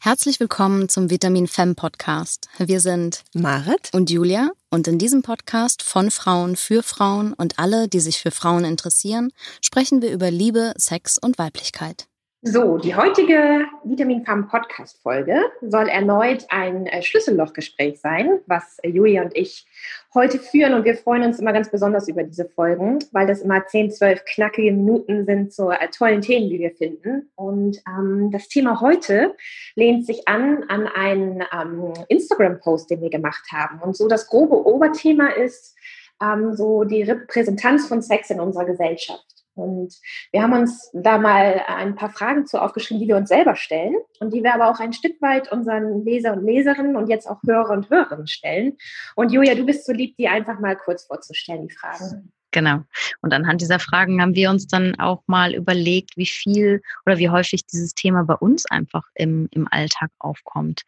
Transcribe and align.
Herzlich 0.00 0.38
willkommen 0.38 0.88
zum 0.88 1.10
Vitamin 1.10 1.48
Femme 1.48 1.74
Podcast. 1.74 2.48
Wir 2.56 2.78
sind 2.78 3.24
Marit 3.34 3.90
und 3.92 4.10
Julia 4.10 4.52
und 4.70 4.86
in 4.86 4.96
diesem 4.96 5.22
Podcast 5.22 5.82
von 5.82 6.12
Frauen 6.12 6.54
für 6.54 6.84
Frauen 6.84 7.32
und 7.32 7.58
alle, 7.58 7.88
die 7.88 7.98
sich 7.98 8.20
für 8.20 8.30
Frauen 8.30 8.64
interessieren, 8.64 9.32
sprechen 9.60 10.00
wir 10.00 10.12
über 10.12 10.30
Liebe, 10.30 10.72
Sex 10.76 11.18
und 11.18 11.36
Weiblichkeit. 11.36 12.06
So, 12.42 12.78
die 12.78 12.94
heutige 12.94 13.66
Vitamin 13.82 14.24
Farm 14.24 14.46
Podcast 14.46 15.02
Folge 15.02 15.40
soll 15.60 15.88
erneut 15.88 16.46
ein 16.50 16.86
äh, 16.86 17.02
Schlüssellochgespräch 17.02 18.00
sein, 18.00 18.38
was 18.46 18.78
äh, 18.84 18.90
Julia 18.90 19.22
und 19.22 19.36
ich 19.36 19.66
heute 20.14 20.38
führen. 20.38 20.74
Und 20.74 20.84
wir 20.84 20.94
freuen 20.94 21.24
uns 21.24 21.40
immer 21.40 21.52
ganz 21.52 21.68
besonders 21.68 22.06
über 22.06 22.22
diese 22.22 22.48
Folgen, 22.48 23.00
weil 23.10 23.26
das 23.26 23.40
immer 23.40 23.66
10, 23.66 23.90
12 23.90 24.24
knackige 24.24 24.70
Minuten 24.70 25.26
sind 25.26 25.52
zu 25.52 25.70
äh, 25.70 25.88
tollen 25.88 26.20
Themen, 26.20 26.48
die 26.48 26.60
wir 26.60 26.70
finden. 26.70 27.28
Und 27.34 27.82
ähm, 27.88 28.30
das 28.30 28.46
Thema 28.46 28.80
heute 28.80 29.34
lehnt 29.74 30.06
sich 30.06 30.28
an 30.28 30.62
an 30.68 30.86
einen 30.86 31.42
ähm, 31.52 31.92
Instagram-Post, 32.06 32.90
den 32.90 33.00
wir 33.00 33.10
gemacht 33.10 33.50
haben. 33.52 33.80
Und 33.80 33.96
so 33.96 34.06
das 34.06 34.28
grobe 34.28 34.64
Oberthema 34.64 35.30
ist 35.30 35.74
ähm, 36.22 36.54
so 36.54 36.84
die 36.84 37.02
Repräsentanz 37.02 37.88
von 37.88 38.00
Sex 38.00 38.30
in 38.30 38.38
unserer 38.38 38.64
Gesellschaft. 38.64 39.27
Und 39.58 39.94
wir 40.30 40.42
haben 40.42 40.52
uns 40.52 40.90
da 40.92 41.18
mal 41.18 41.62
ein 41.66 41.94
paar 41.96 42.10
Fragen 42.10 42.46
zu 42.46 42.62
aufgeschrieben, 42.62 43.00
die 43.00 43.08
wir 43.08 43.16
uns 43.16 43.28
selber 43.28 43.56
stellen 43.56 43.96
und 44.20 44.32
die 44.32 44.42
wir 44.42 44.54
aber 44.54 44.70
auch 44.70 44.80
ein 44.80 44.92
Stück 44.92 45.20
weit 45.20 45.50
unseren 45.50 46.04
Leser 46.04 46.32
und 46.32 46.44
Leserinnen 46.44 46.96
und 46.96 47.08
jetzt 47.08 47.26
auch 47.26 47.40
Hörer 47.46 47.70
und 47.70 47.90
Hörerinnen 47.90 48.26
stellen. 48.26 48.76
Und 49.16 49.32
Julia, 49.32 49.54
du 49.54 49.66
bist 49.66 49.84
so 49.84 49.92
lieb, 49.92 50.16
die 50.16 50.28
einfach 50.28 50.60
mal 50.60 50.76
kurz 50.76 51.06
vorzustellen, 51.06 51.66
die 51.68 51.74
Fragen. 51.74 52.32
Genau. 52.50 52.82
Und 53.20 53.34
anhand 53.34 53.60
dieser 53.60 53.78
Fragen 53.78 54.22
haben 54.22 54.34
wir 54.34 54.48
uns 54.48 54.66
dann 54.66 54.98
auch 54.98 55.22
mal 55.26 55.54
überlegt, 55.54 56.16
wie 56.16 56.26
viel 56.26 56.80
oder 57.04 57.18
wie 57.18 57.28
häufig 57.28 57.66
dieses 57.66 57.94
Thema 57.94 58.24
bei 58.24 58.34
uns 58.34 58.64
einfach 58.70 59.04
im, 59.14 59.48
im 59.50 59.68
Alltag 59.70 60.10
aufkommt. 60.18 60.82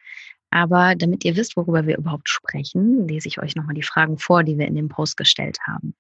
Aber 0.51 0.95
damit 0.97 1.25
ihr 1.25 1.37
wisst, 1.37 1.57
worüber 1.57 1.87
wir 1.87 1.99
überhaupt 1.99 2.29
sprechen, 2.29 3.07
lese 3.07 3.29
ich 3.29 3.41
euch 3.41 3.57
nochmal 3.57 3.75
die 3.75 3.83
Fragen 3.83 4.19
vor, 4.19 4.43
die 4.43 4.59
wir 4.59 4.67
in 4.67 4.75
dem 4.75 4.89
Post 4.89 5.17
gestellt 5.17 5.59
haben 5.67 5.95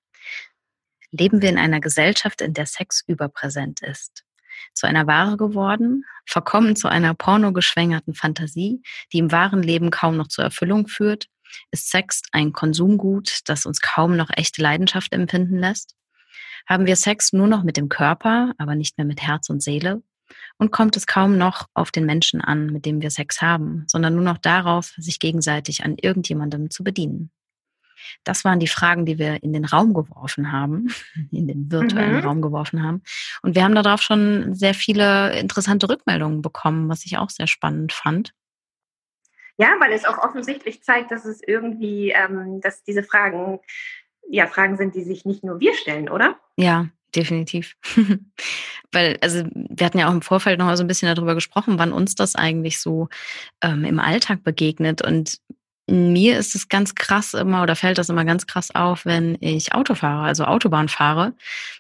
leben 1.11 1.42
wir 1.42 1.48
in 1.48 1.58
einer 1.58 1.80
Gesellschaft, 1.80 2.41
in 2.41 2.55
der 2.55 2.66
Sex 2.66 3.03
überpräsent 3.06 3.80
ist. 3.83 4.25
Zu 4.75 4.86
einer 4.86 5.06
Ware 5.06 5.36
geworden, 5.36 6.05
verkommen 6.27 6.77
zu 6.77 6.89
einer 6.89 7.14
pornogeschwängerten 7.14 8.14
Fantasie, 8.14 8.83
die 9.12 9.19
im 9.19 9.33
wahren 9.33 9.62
Leben 9.62 9.91
kaum 9.91 10.16
noch 10.16 10.28
zur 10.28 10.44
Erfüllung 10.44 10.86
führt, 10.86 11.28
ist 11.70 11.91
Sex 11.91 12.22
ein 12.33 12.53
Konsumgut, 12.53 13.41
das 13.47 13.66
uns 13.66 13.81
kaum 13.81 14.16
noch 14.16 14.31
echte 14.36 14.62
Leidenschaft 14.62 15.12
empfinden 15.12 15.58
lässt? 15.58 15.97
Haben 16.69 16.86
wir 16.86 16.97
Sex 16.97 17.33
nur 17.33 17.48
noch 17.48 17.64
mit 17.64 17.77
dem 17.77 17.88
Körper, 17.88 18.53
aber 18.58 18.75
nicht 18.75 18.98
mehr 18.98 19.06
mit 19.06 19.22
Herz 19.22 19.50
und 19.50 19.62
Seele? 19.62 20.03
Und 20.58 20.70
kommt 20.70 20.97
es 20.97 21.06
kaum 21.08 21.36
noch 21.38 21.66
auf 21.75 21.91
den 21.91 22.06
Menschen 22.06 22.41
an, 22.41 22.66
mit 22.66 22.86
dem 22.86 23.00
wir 23.00 23.11
Sex 23.11 23.42
haben, 23.42 23.84
sondern 23.88 24.14
nur 24.14 24.22
noch 24.22 24.38
darauf, 24.38 24.92
sich 24.97 25.19
gegenseitig 25.19 25.83
an 25.84 25.97
irgendjemandem 25.97 26.70
zu 26.70 26.84
bedienen? 26.84 27.33
Das 28.25 28.45
waren 28.45 28.61
die 28.61 28.67
Fragen, 28.67 29.06
die 29.06 29.19
wir 29.19 29.43
in 29.43 29.53
den 29.53 29.65
Raum 29.65 29.95
geworfen 29.95 30.53
haben, 30.53 30.89
in 31.31 31.47
den 31.48 31.70
virtuellen 31.70 32.19
mhm. 32.19 32.25
Raum 32.25 32.43
geworfen 32.43 32.83
haben. 32.83 33.03
Und 33.43 33.55
wir 33.55 33.65
haben 33.65 33.75
darauf 33.75 34.03
schon 34.03 34.55
sehr 34.55 34.75
viele 34.75 35.39
interessante 35.39 35.89
Rückmeldungen 35.89 36.43
bekommen, 36.43 36.89
was 36.89 37.05
ich 37.05 37.19
auch 37.19 37.31
sehr 37.31 37.47
spannend 37.47 37.93
fand. 37.93 38.33
Ja, 39.56 39.77
weil 39.78 39.93
es 39.93 40.06
auch 40.06 40.19
offensichtlich 40.19 40.83
zeigt, 40.83 41.11
dass 41.11 41.27
es 41.27 41.43
irgendwie, 41.47 42.11
ähm, 42.11 42.61
dass 42.62 42.83
diese 42.83 43.03
Fragen 43.03 43.61
ja 44.31 44.47
Fragen 44.47 44.77
sind, 44.77 44.95
die 44.95 45.03
sich 45.03 45.25
nicht 45.25 45.45
nur 45.45 45.61
wir 45.61 45.75
stellen, 45.75 46.09
oder? 46.09 46.37
Ja, 46.56 46.89
definitiv. 47.15 47.77
Weil, 48.93 49.19
also 49.21 49.45
wir 49.55 49.87
hatten 49.87 49.98
ja 49.98 50.09
auch 50.09 50.12
im 50.12 50.23
Vorfeld 50.23 50.59
noch 50.59 50.67
mal 50.67 50.77
so 50.77 50.84
ein 50.84 50.89
bisschen 50.89 51.15
darüber 51.15 51.34
gesprochen, 51.34 51.78
wann 51.78 51.93
uns 51.93 52.15
das 52.15 52.37
eigentlich 52.37 52.81
so 52.81 53.09
ähm, 53.62 53.84
im 53.84 53.98
Alltag 54.01 54.43
begegnet. 54.43 55.03
Und 55.03 55.39
mir 55.86 56.39
ist 56.39 56.55
es 56.55 56.69
ganz 56.69 56.95
krass 56.95 57.34
immer 57.34 57.62
oder 57.62 57.75
fällt 57.77 57.98
das 57.98 58.09
immer 58.09 58.25
ganz 58.25 58.47
krass 58.47 58.75
auf, 58.75 59.05
wenn 59.05 59.36
ich 59.41 59.75
Auto 59.75 59.95
fahre, 59.95 60.25
also 60.25 60.45
Autobahn 60.45 60.89
fahre. 60.89 61.34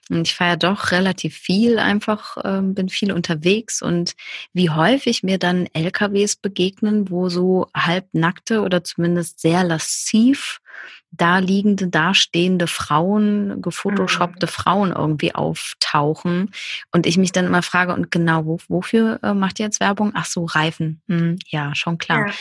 Und 0.08 0.26
ich 0.26 0.34
fahre 0.34 0.50
ja 0.50 0.56
doch 0.56 0.90
relativ 0.90 1.36
viel 1.36 1.78
einfach, 1.78 2.36
äh, 2.38 2.60
bin 2.62 2.88
viel 2.88 3.12
unterwegs 3.12 3.82
und 3.82 4.14
wie 4.52 4.70
häufig 4.70 5.22
mir 5.22 5.38
dann 5.38 5.66
LKWs 5.72 6.36
begegnen, 6.36 7.10
wo 7.10 7.28
so 7.28 7.68
halbnackte 7.74 8.62
oder 8.62 8.82
zumindest 8.82 9.40
sehr 9.40 9.62
lassiv 9.62 10.60
da 11.12 11.38
liegende, 11.38 11.88
dastehende 11.88 12.66
Frauen, 12.66 13.60
gefotoshoppte 13.62 14.46
mhm. 14.46 14.50
Frauen 14.50 14.92
irgendwie 14.92 15.34
auftauchen. 15.34 16.52
Und 16.92 17.06
ich 17.06 17.18
mich 17.18 17.32
dann 17.32 17.46
immer 17.46 17.62
frage, 17.62 17.94
und 17.94 18.10
genau, 18.10 18.46
wo, 18.46 18.58
wofür 18.68 19.18
äh, 19.22 19.34
macht 19.34 19.58
ihr 19.58 19.66
jetzt 19.66 19.80
Werbung? 19.80 20.12
Ach 20.14 20.26
so, 20.26 20.44
Reifen. 20.44 21.02
Hm, 21.08 21.38
ja, 21.46 21.74
schon 21.74 21.98
klar. 21.98 22.28
Ja. 22.28 22.32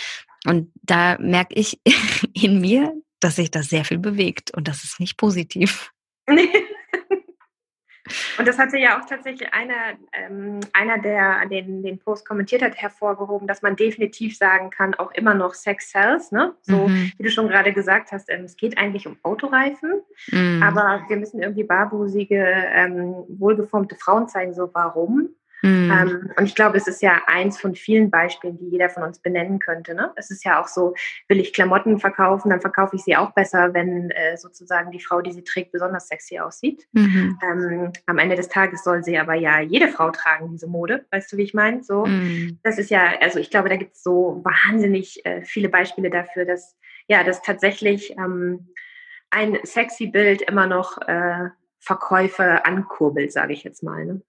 Und 0.45 0.71
da 0.81 1.17
merke 1.19 1.55
ich 1.55 1.79
in 2.33 2.61
mir, 2.61 2.93
dass 3.19 3.35
sich 3.35 3.51
das 3.51 3.69
sehr 3.69 3.85
viel 3.85 3.99
bewegt 3.99 4.51
und 4.55 4.67
das 4.67 4.83
ist 4.83 4.99
nicht 4.99 5.17
positiv. 5.17 5.91
Und 8.37 8.47
das 8.47 8.57
hatte 8.57 8.77
ja 8.77 8.99
auch 8.99 9.05
tatsächlich 9.05 9.53
einer, 9.53 9.97
ähm, 10.13 10.59
einer 10.73 10.97
der 10.97 11.45
den, 11.47 11.83
den 11.83 11.99
Post 11.99 12.27
kommentiert 12.27 12.61
hat, 12.61 12.75
hervorgehoben, 12.75 13.47
dass 13.47 13.61
man 13.61 13.75
definitiv 13.75 14.37
sagen 14.37 14.69
kann, 14.69 14.95
auch 14.95 15.11
immer 15.11 15.33
noch 15.33 15.53
Sex 15.53 15.91
sells. 15.91 16.31
Ne? 16.31 16.55
So 16.61 16.87
mhm. 16.87 17.11
wie 17.17 17.23
du 17.23 17.29
schon 17.29 17.47
gerade 17.47 17.73
gesagt 17.73 18.11
hast, 18.11 18.29
ähm, 18.29 18.45
es 18.45 18.55
geht 18.57 18.77
eigentlich 18.77 19.07
um 19.07 19.17
Autoreifen, 19.23 20.01
mhm. 20.31 20.63
aber 20.63 21.03
wir 21.07 21.17
müssen 21.17 21.41
irgendwie 21.41 21.63
barbusige, 21.63 22.43
ähm, 22.73 23.13
wohlgeformte 23.27 23.95
Frauen 23.95 24.27
zeigen. 24.27 24.53
So, 24.53 24.69
warum? 24.73 25.29
Mhm. 25.61 25.91
Ähm, 25.91 26.31
und 26.37 26.45
ich 26.45 26.55
glaube, 26.55 26.77
es 26.77 26.87
ist 26.87 27.01
ja 27.01 27.21
eins 27.27 27.59
von 27.59 27.75
vielen 27.75 28.09
Beispielen, 28.09 28.57
die 28.57 28.69
jeder 28.69 28.89
von 28.89 29.03
uns 29.03 29.19
benennen 29.19 29.59
könnte. 29.59 29.93
Ne? 29.93 30.11
Es 30.15 30.31
ist 30.31 30.45
ja 30.45 30.61
auch 30.61 30.67
so, 30.67 30.93
will 31.27 31.39
ich 31.39 31.53
Klamotten 31.53 31.99
verkaufen, 31.99 32.49
dann 32.49 32.61
verkaufe 32.61 32.95
ich 32.95 33.03
sie 33.03 33.17
auch 33.17 33.31
besser, 33.31 33.73
wenn 33.73 34.09
äh, 34.11 34.37
sozusagen 34.37 34.91
die 34.91 35.01
Frau, 35.01 35.21
die 35.21 35.31
sie 35.31 35.43
trägt, 35.43 35.71
besonders 35.71 36.07
sexy 36.07 36.39
aussieht. 36.39 36.87
Mhm. 36.93 37.37
Ähm, 37.43 37.93
am 38.05 38.17
Ende 38.17 38.35
des 38.35 38.49
Tages 38.49 38.83
soll 38.83 39.03
sie 39.03 39.17
aber 39.17 39.35
ja 39.35 39.59
jede 39.59 39.89
Frau 39.89 40.11
tragen, 40.11 40.49
diese 40.51 40.67
Mode. 40.67 41.05
Weißt 41.11 41.31
du, 41.31 41.37
wie 41.37 41.43
ich 41.43 41.53
meine? 41.53 41.83
So, 41.83 42.05
mhm. 42.05 42.59
das 42.63 42.77
ist 42.77 42.89
ja, 42.89 43.13
also 43.21 43.39
ich 43.39 43.49
glaube, 43.49 43.69
da 43.69 43.75
gibt 43.75 43.95
es 43.95 44.03
so 44.03 44.41
wahnsinnig 44.43 45.25
äh, 45.25 45.41
viele 45.41 45.69
Beispiele 45.69 46.09
dafür, 46.09 46.45
dass 46.45 46.77
ja, 47.09 47.23
dass 47.23 47.41
tatsächlich 47.41 48.11
ähm, 48.17 48.67
ein 49.31 49.57
sexy 49.63 50.07
Bild 50.07 50.41
immer 50.43 50.67
noch 50.67 50.99
äh, 51.01 51.49
Verkäufe 51.79 52.65
ankurbelt, 52.65 53.31
sage 53.31 53.53
ich 53.53 53.63
jetzt 53.63 53.83
mal. 53.83 54.05
Ne? 54.05 54.21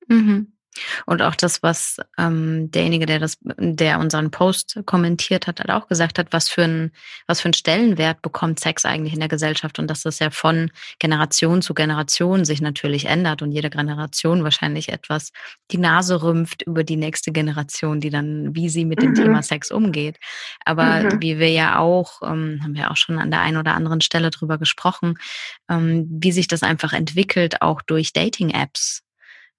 Und 1.06 1.22
auch 1.22 1.34
das, 1.34 1.62
was 1.62 1.96
ähm, 2.18 2.70
derjenige, 2.70 3.06
der 3.06 3.18
das, 3.18 3.38
der 3.42 3.98
unseren 3.98 4.30
Post 4.30 4.80
kommentiert 4.86 5.46
hat, 5.46 5.60
hat 5.60 5.70
auch 5.70 5.88
gesagt 5.88 6.18
hat, 6.18 6.28
was 6.30 6.48
für 6.48 6.62
ein, 6.62 6.92
was 7.26 7.40
für 7.40 7.46
einen 7.46 7.54
Stellenwert 7.54 8.22
bekommt 8.22 8.60
Sex 8.60 8.84
eigentlich 8.84 9.12
in 9.12 9.20
der 9.20 9.28
Gesellschaft 9.28 9.78
und 9.78 9.88
dass 9.88 10.02
das 10.02 10.18
ja 10.20 10.30
von 10.30 10.70
Generation 10.98 11.62
zu 11.62 11.74
Generation 11.74 12.44
sich 12.44 12.60
natürlich 12.60 13.06
ändert 13.06 13.42
und 13.42 13.52
jede 13.52 13.70
Generation 13.70 14.44
wahrscheinlich 14.44 14.90
etwas 14.90 15.32
die 15.70 15.78
Nase 15.78 16.22
rümpft 16.22 16.62
über 16.62 16.84
die 16.84 16.96
nächste 16.96 17.32
Generation, 17.32 18.00
die 18.00 18.10
dann, 18.10 18.54
wie 18.54 18.68
sie 18.68 18.84
mit 18.84 19.02
dem 19.02 19.10
mhm. 19.10 19.14
Thema 19.14 19.42
Sex 19.42 19.70
umgeht. 19.70 20.18
Aber 20.64 21.02
mhm. 21.02 21.22
wie 21.22 21.38
wir 21.38 21.50
ja 21.50 21.78
auch, 21.78 22.22
ähm, 22.22 22.60
haben 22.62 22.74
wir 22.74 22.90
auch 22.90 22.96
schon 22.96 23.18
an 23.18 23.30
der 23.30 23.40
einen 23.40 23.56
oder 23.56 23.74
anderen 23.74 24.00
Stelle 24.00 24.30
drüber 24.30 24.58
gesprochen, 24.58 25.14
ähm, 25.68 26.06
wie 26.10 26.32
sich 26.32 26.48
das 26.48 26.62
einfach 26.62 26.92
entwickelt, 26.92 27.62
auch 27.62 27.82
durch 27.82 28.12
Dating-Apps 28.12 29.02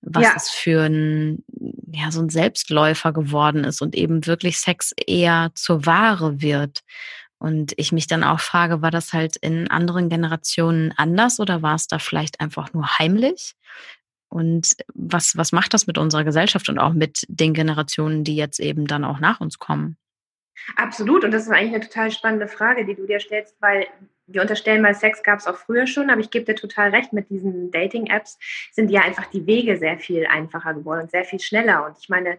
was 0.02 0.24
ja. 0.24 0.34
es 0.36 0.50
für 0.50 0.84
ein, 0.84 1.44
ja, 1.92 2.12
so 2.12 2.22
ein 2.22 2.30
Selbstläufer 2.30 3.14
geworden 3.14 3.64
ist 3.64 3.82
und 3.82 3.96
eben 3.96 4.26
wirklich 4.26 4.60
Sex 4.60 4.94
eher 4.96 5.52
zur 5.54 5.86
Ware 5.86 6.42
wird. 6.42 6.82
Und 7.38 7.74
ich 7.78 7.92
mich 7.92 8.08
dann 8.08 8.24
auch 8.24 8.40
frage, 8.40 8.82
war 8.82 8.92
das 8.92 9.14
halt 9.14 9.36
in 9.38 9.70
anderen 9.70 10.10
Generationen 10.10 10.94
anders 10.96 11.40
oder 11.40 11.62
war 11.62 11.76
es 11.76 11.88
da 11.88 11.98
vielleicht 11.98 12.40
einfach 12.40 12.74
nur 12.74 13.00
heimlich? 13.00 13.56
Und 14.30 14.76
was, 14.94 15.36
was 15.36 15.52
macht 15.52 15.74
das 15.74 15.88
mit 15.88 15.98
unserer 15.98 16.24
Gesellschaft 16.24 16.70
und 16.70 16.80
auch 16.80 16.94
mit 16.94 17.26
den 17.28 17.54
Generationen, 17.54 18.24
die 18.24 18.36
jetzt 18.36 18.60
eben 18.60 18.88
dann 18.88 19.04
auch 19.04 19.20
nach 19.20 19.42
uns 19.42 19.60
kommen? 19.60 19.98
Absolut. 20.76 21.24
Und 21.24 21.32
das 21.32 21.44
ist 21.44 21.50
eigentlich 21.50 21.74
eine 21.74 21.84
total 21.84 22.12
spannende 22.12 22.48
Frage, 22.48 22.86
die 22.86 22.96
du 22.96 23.06
dir 23.06 23.20
stellst, 23.20 23.56
weil 23.60 23.88
wir 24.34 24.42
unterstellen 24.42 24.82
mal, 24.82 24.94
Sex 24.94 25.24
gab 25.24 25.40
es 25.40 25.48
auch 25.48 25.58
früher 25.58 25.88
schon, 25.88 26.10
aber 26.10 26.22
ich 26.22 26.30
gebe 26.30 26.46
dir 26.46 26.56
total 26.56 26.90
recht, 26.90 27.14
mit 27.14 27.30
diesen 27.30 27.72
Dating-Apps 27.72 28.40
sind 28.72 28.90
ja 28.92 29.02
einfach 29.02 29.26
die 29.28 29.46
Wege 29.46 29.78
sehr 29.78 29.98
viel 29.98 30.26
einfacher 30.26 30.74
geworden 30.74 31.02
und 31.02 31.12
sehr 31.12 31.26
viel 31.26 31.40
schneller. 31.40 31.86
Und 31.86 31.98
ich 32.00 32.10
meine, 32.10 32.38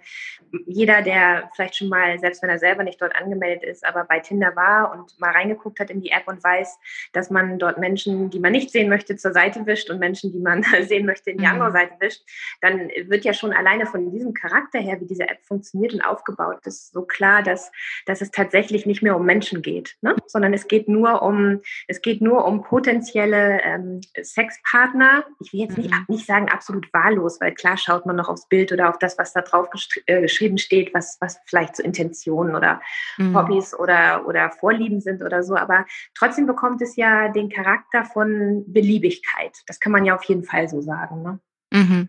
jeder, 0.67 1.03
der 1.03 1.51
vielleicht 1.55 1.77
schon 1.77 1.89
mal, 1.89 2.19
selbst 2.19 2.43
wenn 2.43 2.51
er 2.51 2.59
selber 2.59 2.83
nicht 2.85 3.01
dort 3.01 3.15
angemeldet 3.15 3.65
ist, 3.65 3.85
aber 3.85 4.05
bei 4.05 4.21
Tinder 4.21 4.55
war 4.57 4.93
und 4.93 5.19
mal 5.21 5.31
reingeguckt 5.31 5.81
hat 5.81 5.91
in 5.91 6.01
die 6.01 6.11
App 6.11 6.27
und 6.27 6.43
weiß, 6.43 6.79
dass 7.13 7.31
man 7.31 7.59
dort 7.59 7.79
Menschen, 7.79 8.31
die 8.31 8.41
man 8.41 8.53
nicht 8.53 8.71
sehen 8.71 8.89
möchte, 8.89 9.17
zur 9.17 9.33
Seite 9.33 9.67
wischt 9.67 9.91
und 9.91 9.99
Menschen, 9.99 10.33
die 10.33 10.41
man 10.41 10.63
sehen 10.83 11.07
möchte, 11.07 11.31
in 11.31 11.39
die 11.39 11.47
andere 11.47 11.71
mhm. 11.71 11.75
Seite 11.75 11.93
wischt, 12.01 12.23
dann 12.61 12.91
wird 13.07 13.25
ja 13.25 13.33
schon 13.33 13.53
alleine 13.53 13.87
von 13.87 14.11
diesem 14.11 14.35
Charakter 14.35 14.79
her, 14.79 15.01
wie 15.01 15.07
diese 15.07 15.29
App 15.29 15.45
funktioniert 15.45 15.95
und 15.95 16.03
aufgebaut 16.03 16.67
ist, 16.67 16.93
so 16.93 17.03
klar, 17.03 17.43
dass, 17.43 17.71
dass 18.07 18.21
es 18.21 18.31
tatsächlich 18.31 18.87
nicht 18.87 19.03
mehr 19.03 19.17
um 19.17 19.25
Menschen 19.25 19.63
geht, 19.63 19.97
ne? 20.01 20.17
sondern 20.27 20.55
es 20.55 20.69
geht 20.69 20.89
nur 20.89 21.23
um 21.23 21.61
es 21.89 22.01
geht 22.01 22.21
nur 22.21 22.45
um 22.45 22.63
potenzielle 22.63 23.61
ähm, 23.63 24.01
Sexpartner. 24.21 25.25
Ich 25.41 25.53
will 25.53 25.61
jetzt 25.61 25.79
nicht, 25.79 25.91
mhm. 25.91 26.05
nicht 26.09 26.27
sagen 26.27 26.49
absolut 26.49 26.93
wahllos, 26.93 27.41
weil 27.41 27.55
klar 27.55 27.77
schaut 27.77 28.07
man 28.07 28.17
noch 28.17 28.29
aufs 28.29 28.49
Bild 28.49 28.73
oder 28.73 28.89
auf 28.89 28.99
das, 28.99 29.19
was 29.19 29.33
da 29.33 29.43
drauf 29.43 29.69
äh, 30.07 30.21
geschrieben 30.21 30.59
steht, 30.59 30.95
was, 30.95 31.19
was 31.21 31.39
vielleicht 31.47 31.77
so 31.77 31.83
Intentionen 31.83 32.55
oder 32.55 32.81
mhm. 33.19 33.37
Hobbys 33.37 33.75
oder, 33.79 34.27
oder 34.27 34.51
Vorlieben 34.51 35.01
sind 35.01 35.23
oder 35.23 35.43
so. 35.43 35.57
Aber 35.57 35.87
trotzdem 36.15 36.47
bekommt 36.47 36.83
es 36.83 36.97
ja 36.97 37.29
den 37.29 37.49
Charakter 37.49 38.05
von 38.05 38.65
Beliebigkeit. 38.67 39.57
Das 39.67 39.81
kann 39.81 39.93
man 39.93 40.05
ja 40.05 40.15
auf 40.15 40.25
jeden 40.25 40.45
Fall 40.45 40.69
so 40.69 40.81
sagen. 40.81 41.23
Ne? 41.23 41.41
Mhm. 41.73 42.09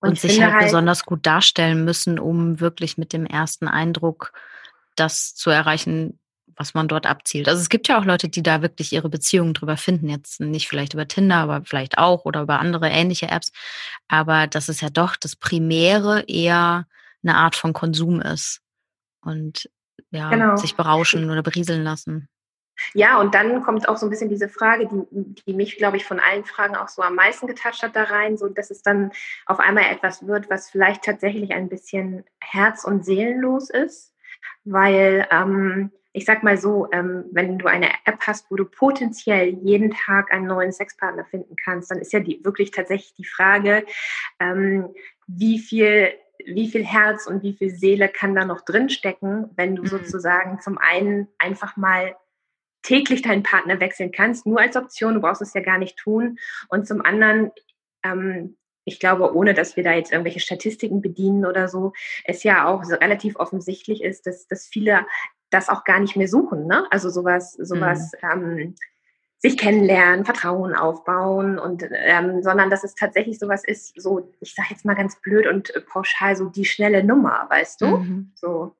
Und, 0.00 0.10
und 0.10 0.18
sich 0.18 0.42
halt, 0.42 0.54
halt 0.54 0.64
besonders 0.64 1.04
gut 1.04 1.26
darstellen 1.26 1.84
müssen, 1.84 2.18
um 2.18 2.60
wirklich 2.60 2.96
mit 2.96 3.12
dem 3.12 3.26
ersten 3.26 3.68
Eindruck 3.68 4.32
das 4.96 5.34
zu 5.34 5.50
erreichen, 5.50 6.19
was 6.60 6.74
man 6.74 6.88
dort 6.88 7.06
abzielt. 7.06 7.48
Also 7.48 7.58
es 7.58 7.70
gibt 7.70 7.88
ja 7.88 7.98
auch 7.98 8.04
Leute, 8.04 8.28
die 8.28 8.42
da 8.42 8.60
wirklich 8.60 8.92
ihre 8.92 9.08
Beziehungen 9.08 9.54
drüber 9.54 9.78
finden. 9.78 10.10
Jetzt 10.10 10.40
nicht 10.40 10.68
vielleicht 10.68 10.92
über 10.92 11.08
Tinder, 11.08 11.36
aber 11.36 11.62
vielleicht 11.64 11.96
auch 11.96 12.26
oder 12.26 12.42
über 12.42 12.60
andere 12.60 12.90
ähnliche 12.90 13.28
Apps. 13.28 13.50
Aber 14.08 14.46
dass 14.46 14.68
es 14.68 14.82
ja 14.82 14.90
doch 14.90 15.16
das 15.16 15.36
Primäre 15.36 16.20
eher 16.28 16.86
eine 17.22 17.36
Art 17.36 17.56
von 17.56 17.72
Konsum 17.72 18.20
ist. 18.20 18.60
Und 19.22 19.70
ja, 20.10 20.28
genau. 20.28 20.56
sich 20.56 20.76
berauschen 20.76 21.30
oder 21.30 21.42
berieseln 21.42 21.82
lassen. 21.82 22.28
Ja, 22.92 23.18
und 23.20 23.34
dann 23.34 23.62
kommt 23.62 23.88
auch 23.88 23.96
so 23.96 24.06
ein 24.06 24.10
bisschen 24.10 24.28
diese 24.28 24.48
Frage, 24.50 24.86
die, 24.86 25.34
die 25.46 25.54
mich, 25.54 25.78
glaube 25.78 25.96
ich, 25.96 26.04
von 26.04 26.20
allen 26.20 26.44
Fragen 26.44 26.76
auch 26.76 26.88
so 26.88 27.00
am 27.00 27.14
meisten 27.14 27.46
getatscht 27.46 27.82
hat 27.82 27.96
da 27.96 28.04
rein, 28.04 28.36
so 28.36 28.48
dass 28.48 28.70
es 28.70 28.82
dann 28.82 29.12
auf 29.46 29.60
einmal 29.60 29.84
etwas 29.84 30.26
wird, 30.26 30.50
was 30.50 30.68
vielleicht 30.68 31.04
tatsächlich 31.04 31.52
ein 31.52 31.70
bisschen 31.70 32.24
herz- 32.38 32.84
und 32.84 33.04
seelenlos 33.04 33.70
ist, 33.70 34.14
weil 34.64 35.26
ähm, 35.30 35.90
ich 36.12 36.24
sag 36.24 36.42
mal 36.42 36.58
so, 36.58 36.88
ähm, 36.92 37.24
wenn 37.30 37.58
du 37.58 37.66
eine 37.66 37.88
App 38.04 38.20
hast, 38.26 38.50
wo 38.50 38.56
du 38.56 38.64
potenziell 38.64 39.48
jeden 39.62 39.90
Tag 39.92 40.32
einen 40.32 40.46
neuen 40.46 40.72
Sexpartner 40.72 41.24
finden 41.24 41.54
kannst, 41.56 41.90
dann 41.90 41.98
ist 41.98 42.12
ja 42.12 42.20
die, 42.20 42.44
wirklich 42.44 42.72
tatsächlich 42.72 43.14
die 43.14 43.24
Frage, 43.24 43.84
ähm, 44.40 44.92
wie 45.26 45.58
viel 45.58 46.12
wie 46.46 46.70
viel 46.70 46.84
Herz 46.84 47.26
und 47.26 47.42
wie 47.42 47.52
viel 47.52 47.70
Seele 47.70 48.08
kann 48.08 48.34
da 48.34 48.46
noch 48.46 48.62
drinstecken, 48.62 49.50
wenn 49.56 49.76
du 49.76 49.82
mhm. 49.82 49.88
sozusagen 49.88 50.58
zum 50.60 50.78
einen 50.78 51.28
einfach 51.38 51.76
mal 51.76 52.16
täglich 52.82 53.22
deinen 53.22 53.42
Partner 53.42 53.80
wechseln 53.80 54.10
kannst, 54.10 54.46
nur 54.46 54.60
als 54.60 54.76
Option, 54.76 55.14
du 55.14 55.20
brauchst 55.20 55.42
es 55.42 55.54
ja 55.54 55.60
gar 55.60 55.78
nicht 55.78 55.98
tun. 55.98 56.38
Und 56.68 56.86
zum 56.86 57.02
anderen, 57.02 57.50
ähm, 58.02 58.56
ich 58.84 58.98
glaube, 58.98 59.34
ohne 59.34 59.54
dass 59.54 59.76
wir 59.76 59.84
da 59.84 59.92
jetzt 59.92 60.12
irgendwelche 60.12 60.40
Statistiken 60.40 61.02
bedienen 61.02 61.44
oder 61.44 61.68
so, 61.68 61.92
es 62.24 62.42
ja 62.42 62.66
auch 62.66 62.84
so 62.84 62.94
relativ 62.94 63.36
offensichtlich 63.36 64.02
ist, 64.02 64.26
dass, 64.26 64.46
dass 64.46 64.66
viele 64.66 65.06
das 65.50 65.68
auch 65.68 65.84
gar 65.84 66.00
nicht 66.00 66.16
mehr 66.16 66.28
suchen. 66.28 66.66
Ne? 66.66 66.86
Also 66.90 67.10
sowas, 67.10 67.52
sowas, 67.54 68.12
mhm. 68.22 68.42
ähm, 68.42 68.74
sich 69.38 69.56
kennenlernen, 69.56 70.26
Vertrauen 70.26 70.74
aufbauen 70.74 71.58
und 71.58 71.82
ähm, 71.90 72.42
sondern 72.42 72.68
dass 72.68 72.84
es 72.84 72.94
tatsächlich 72.94 73.38
sowas 73.38 73.64
ist, 73.64 73.98
so 73.98 74.30
ich 74.40 74.54
sage 74.54 74.68
jetzt 74.70 74.84
mal 74.84 74.94
ganz 74.94 75.18
blöd 75.22 75.46
und 75.46 75.72
pauschal 75.86 76.36
so 76.36 76.50
die 76.50 76.66
schnelle 76.66 77.02
Nummer, 77.02 77.46
weißt 77.48 77.80
du? 77.80 77.86
Mhm. 77.86 78.32
So 78.34 78.76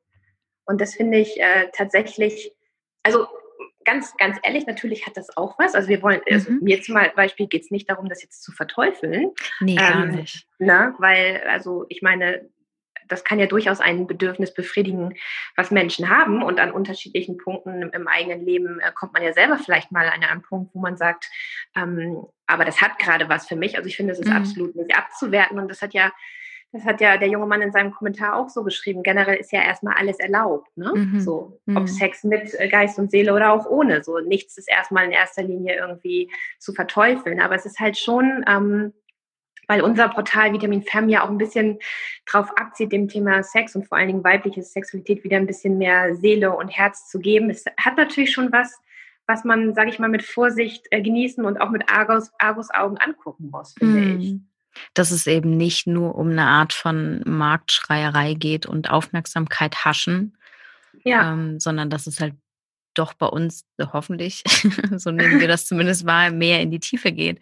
und 0.70 0.80
das 0.80 0.94
finde 0.94 1.18
ich 1.18 1.40
äh, 1.40 1.68
tatsächlich, 1.72 2.54
also 3.02 3.26
ganz, 3.84 4.16
ganz 4.18 4.38
ehrlich, 4.44 4.66
natürlich 4.66 5.04
hat 5.04 5.16
das 5.16 5.36
auch 5.36 5.58
was. 5.58 5.74
Also 5.74 5.88
wir 5.88 6.00
wollen, 6.00 6.20
also 6.30 6.52
mhm. 6.52 6.60
mir 6.62 6.80
zum 6.80 6.96
Beispiel 7.16 7.48
geht 7.48 7.64
es 7.64 7.72
nicht 7.72 7.90
darum, 7.90 8.08
das 8.08 8.22
jetzt 8.22 8.44
zu 8.44 8.52
verteufeln. 8.52 9.32
Nee, 9.58 9.74
gar 9.74 10.04
ähm, 10.04 10.12
nicht. 10.12 10.46
Na, 10.60 10.94
weil, 10.98 11.42
also 11.48 11.86
ich 11.88 12.02
meine, 12.02 12.48
das 13.10 13.24
kann 13.24 13.38
ja 13.38 13.46
durchaus 13.46 13.80
ein 13.80 14.06
Bedürfnis 14.06 14.54
befriedigen, 14.54 15.14
was 15.56 15.70
Menschen 15.70 16.08
haben. 16.08 16.42
Und 16.42 16.60
an 16.60 16.72
unterschiedlichen 16.72 17.36
Punkten 17.36 17.82
im, 17.82 17.90
im 17.90 18.08
eigenen 18.08 18.44
Leben 18.44 18.80
äh, 18.80 18.92
kommt 18.92 19.12
man 19.12 19.22
ja 19.22 19.32
selber 19.32 19.58
vielleicht 19.58 19.92
mal 19.92 20.08
an 20.08 20.22
einen 20.22 20.42
Punkt, 20.42 20.74
wo 20.74 20.80
man 20.80 20.96
sagt, 20.96 21.30
ähm, 21.76 22.24
aber 22.46 22.64
das 22.64 22.80
hat 22.80 22.98
gerade 22.98 23.28
was 23.28 23.46
für 23.46 23.56
mich. 23.56 23.76
Also 23.76 23.88
ich 23.88 23.96
finde, 23.96 24.12
es 24.12 24.20
ist 24.20 24.28
mhm. 24.28 24.36
absolut 24.36 24.76
nicht 24.76 24.96
abzuwerten. 24.96 25.58
Und 25.58 25.68
das 25.68 25.82
hat 25.82 25.94
ja 25.94 26.10
das 26.72 26.84
hat 26.84 27.00
ja 27.00 27.16
der 27.16 27.28
junge 27.28 27.46
Mann 27.46 27.62
in 27.62 27.72
seinem 27.72 27.90
Kommentar 27.90 28.36
auch 28.36 28.48
so 28.48 28.62
geschrieben. 28.62 29.02
Generell 29.02 29.36
ist 29.36 29.50
ja 29.50 29.60
erstmal 29.60 29.94
alles 29.96 30.20
erlaubt, 30.20 30.76
ne? 30.76 30.92
Mhm. 30.94 31.20
So, 31.20 31.60
ob 31.66 31.82
mhm. 31.82 31.86
Sex 31.88 32.22
mit 32.22 32.54
äh, 32.58 32.68
Geist 32.68 32.98
und 32.98 33.10
Seele 33.10 33.34
oder 33.34 33.52
auch 33.52 33.66
ohne. 33.66 34.04
So, 34.04 34.20
nichts 34.20 34.56
ist 34.56 34.68
erstmal 34.68 35.04
in 35.04 35.10
erster 35.10 35.42
Linie 35.42 35.76
irgendwie 35.76 36.30
zu 36.58 36.72
verteufeln. 36.72 37.40
Aber 37.40 37.56
es 37.56 37.66
ist 37.66 37.80
halt 37.80 37.98
schon, 37.98 38.44
ähm, 38.46 38.92
weil 39.70 39.82
unser 39.82 40.08
Portal 40.08 40.52
Vitamin 40.52 40.82
Fem 40.82 41.08
ja 41.08 41.22
auch 41.22 41.30
ein 41.30 41.38
bisschen 41.38 41.78
drauf 42.26 42.50
abzieht, 42.56 42.90
dem 42.90 43.06
Thema 43.06 43.44
Sex 43.44 43.76
und 43.76 43.86
vor 43.86 43.98
allen 43.98 44.08
Dingen 44.08 44.24
weibliche 44.24 44.64
Sexualität 44.64 45.22
wieder 45.22 45.36
ein 45.36 45.46
bisschen 45.46 45.78
mehr 45.78 46.16
Seele 46.16 46.56
und 46.56 46.70
Herz 46.70 47.08
zu 47.08 47.20
geben. 47.20 47.50
Es 47.50 47.64
hat 47.78 47.96
natürlich 47.96 48.32
schon 48.32 48.50
was, 48.50 48.80
was 49.28 49.44
man, 49.44 49.72
sage 49.72 49.90
ich 49.90 50.00
mal, 50.00 50.08
mit 50.08 50.24
Vorsicht 50.24 50.88
äh, 50.90 51.00
genießen 51.00 51.44
und 51.44 51.60
auch 51.60 51.70
mit 51.70 51.88
Argus, 51.88 52.32
Argus 52.40 52.70
Augen 52.74 52.98
angucken 52.98 53.50
muss, 53.52 53.74
finde 53.78 54.00
mhm. 54.00 54.20
ich 54.20 54.36
dass 54.94 55.10
es 55.10 55.26
eben 55.26 55.56
nicht 55.56 55.88
nur 55.88 56.14
um 56.14 56.30
eine 56.30 56.46
Art 56.46 56.72
von 56.72 57.22
Marktschreierei 57.26 58.34
geht 58.34 58.66
und 58.66 58.88
Aufmerksamkeit 58.88 59.84
haschen, 59.84 60.36
ja. 61.04 61.32
ähm, 61.32 61.58
sondern 61.58 61.90
dass 61.90 62.06
es 62.06 62.20
halt 62.20 62.34
doch 62.94 63.14
bei 63.14 63.26
uns 63.26 63.64
hoffentlich, 63.92 64.42
so 64.96 65.10
nehmen 65.10 65.40
wir 65.40 65.48
das 65.48 65.66
zumindest 65.66 66.06
wahr, 66.06 66.30
mehr 66.30 66.60
in 66.60 66.70
die 66.70 66.80
Tiefe 66.80 67.12
geht. 67.12 67.40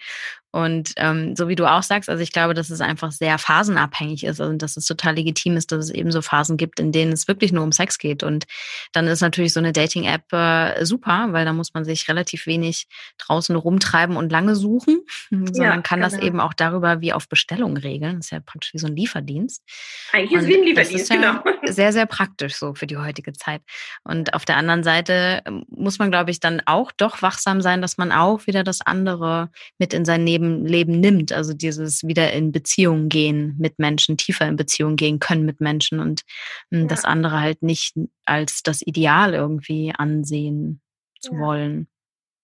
Und 0.59 0.91
ähm, 0.97 1.37
so 1.37 1.47
wie 1.47 1.55
du 1.55 1.71
auch 1.71 1.85
sagst, 1.85 2.11
also 2.11 2.21
ich 2.21 2.33
glaube, 2.33 2.53
dass 2.53 2.69
es 2.69 2.81
einfach 2.81 3.13
sehr 3.13 3.39
phasenabhängig 3.39 4.25
ist 4.25 4.41
und 4.41 4.61
dass 4.61 4.77
es 4.77 4.87
total 4.87 5.15
legitim 5.15 5.57
ist, 5.57 5.71
dass 5.71 5.85
es 5.85 5.91
eben 5.91 6.11
so 6.11 6.21
Phasen 6.21 6.57
gibt, 6.57 6.81
in 6.81 6.91
denen 6.91 7.13
es 7.13 7.29
wirklich 7.29 7.53
nur 7.53 7.63
um 7.63 7.71
Sex 7.71 7.97
geht. 7.97 8.25
Und 8.25 8.45
dann 8.93 9.07
ist 9.07 9.21
natürlich 9.21 9.53
so 9.53 9.61
eine 9.61 9.73
Dating-App 9.73 10.33
äh, 10.33 10.85
super, 10.85 11.29
weil 11.31 11.45
da 11.45 11.53
muss 11.53 11.75
man 11.75 11.85
sich 11.85 12.09
relativ 12.09 12.47
wenig 12.47 12.89
draußen 13.19 13.55
rumtreiben 13.55 14.17
und 14.17 14.33
lange 14.33 14.57
suchen, 14.57 14.99
sondern 15.31 15.55
ja, 15.55 15.81
kann 15.83 16.01
genau. 16.01 16.11
das 16.11 16.19
eben 16.19 16.41
auch 16.41 16.55
darüber 16.55 17.01
wie 17.01 17.13
auf 17.13 17.29
Bestellung 17.29 17.77
regeln. 17.77 18.17
Das 18.17 18.27
ist 18.27 18.33
ja 18.33 18.41
praktisch 18.41 18.75
wie 18.75 18.79
so 18.79 18.89
ein 18.89 18.97
Lieferdienst. 18.97 19.63
Eigentlich 20.11 20.33
ist 20.33 20.43
es 20.43 20.49
wie 20.49 20.57
ein 20.57 20.65
Lieferdienst, 20.65 21.11
ja 21.11 21.17
genau. 21.17 21.45
Sehr, 21.67 21.93
sehr 21.93 22.07
praktisch 22.07 22.57
so 22.57 22.75
für 22.75 22.89
die 22.89 22.97
heutige 22.97 23.33
Zeit. 23.33 23.63
Und 24.03 24.35
auf 24.35 24.45
der 24.45 24.57
anderen 24.57 24.83
Seite 24.83 25.41
ähm, 25.45 25.65
muss 25.69 26.01
man, 26.01 26.11
glaube 26.11 26.33
ich, 26.33 26.41
dann 26.41 26.63
auch 26.67 26.91
doch 26.97 27.23
wachsam 27.23 27.61
sein, 27.61 27.81
dass 27.81 27.97
man 27.97 28.11
auch 28.11 28.49
wieder 28.49 28.65
das 28.65 28.81
andere 28.81 29.51
mit 29.79 29.95
in 29.95 30.05
sein 30.05 30.27
Leben 30.27 30.48
Leben, 30.49 30.67
Leben 30.67 31.01
nimmt. 31.01 31.33
Also 31.33 31.53
dieses 31.53 32.07
wieder 32.07 32.33
in 32.33 32.53
Beziehungen 32.53 33.09
gehen 33.09 33.57
mit 33.59 33.79
Menschen, 33.79 34.17
tiefer 34.17 34.47
in 34.47 34.57
Beziehungen 34.57 34.97
gehen 34.97 35.19
können 35.19 35.45
mit 35.45 35.61
Menschen 35.61 36.01
und 36.01 36.23
hm, 36.71 36.83
ja. 36.83 36.87
das 36.87 37.05
andere 37.05 37.41
halt 37.41 37.63
nicht 37.63 37.97
als 38.25 38.63
das 38.63 38.83
Ideal 38.83 39.35
irgendwie 39.35 39.93
ansehen 39.97 40.81
zu 41.21 41.35
ja. 41.35 41.39
wollen. 41.41 41.89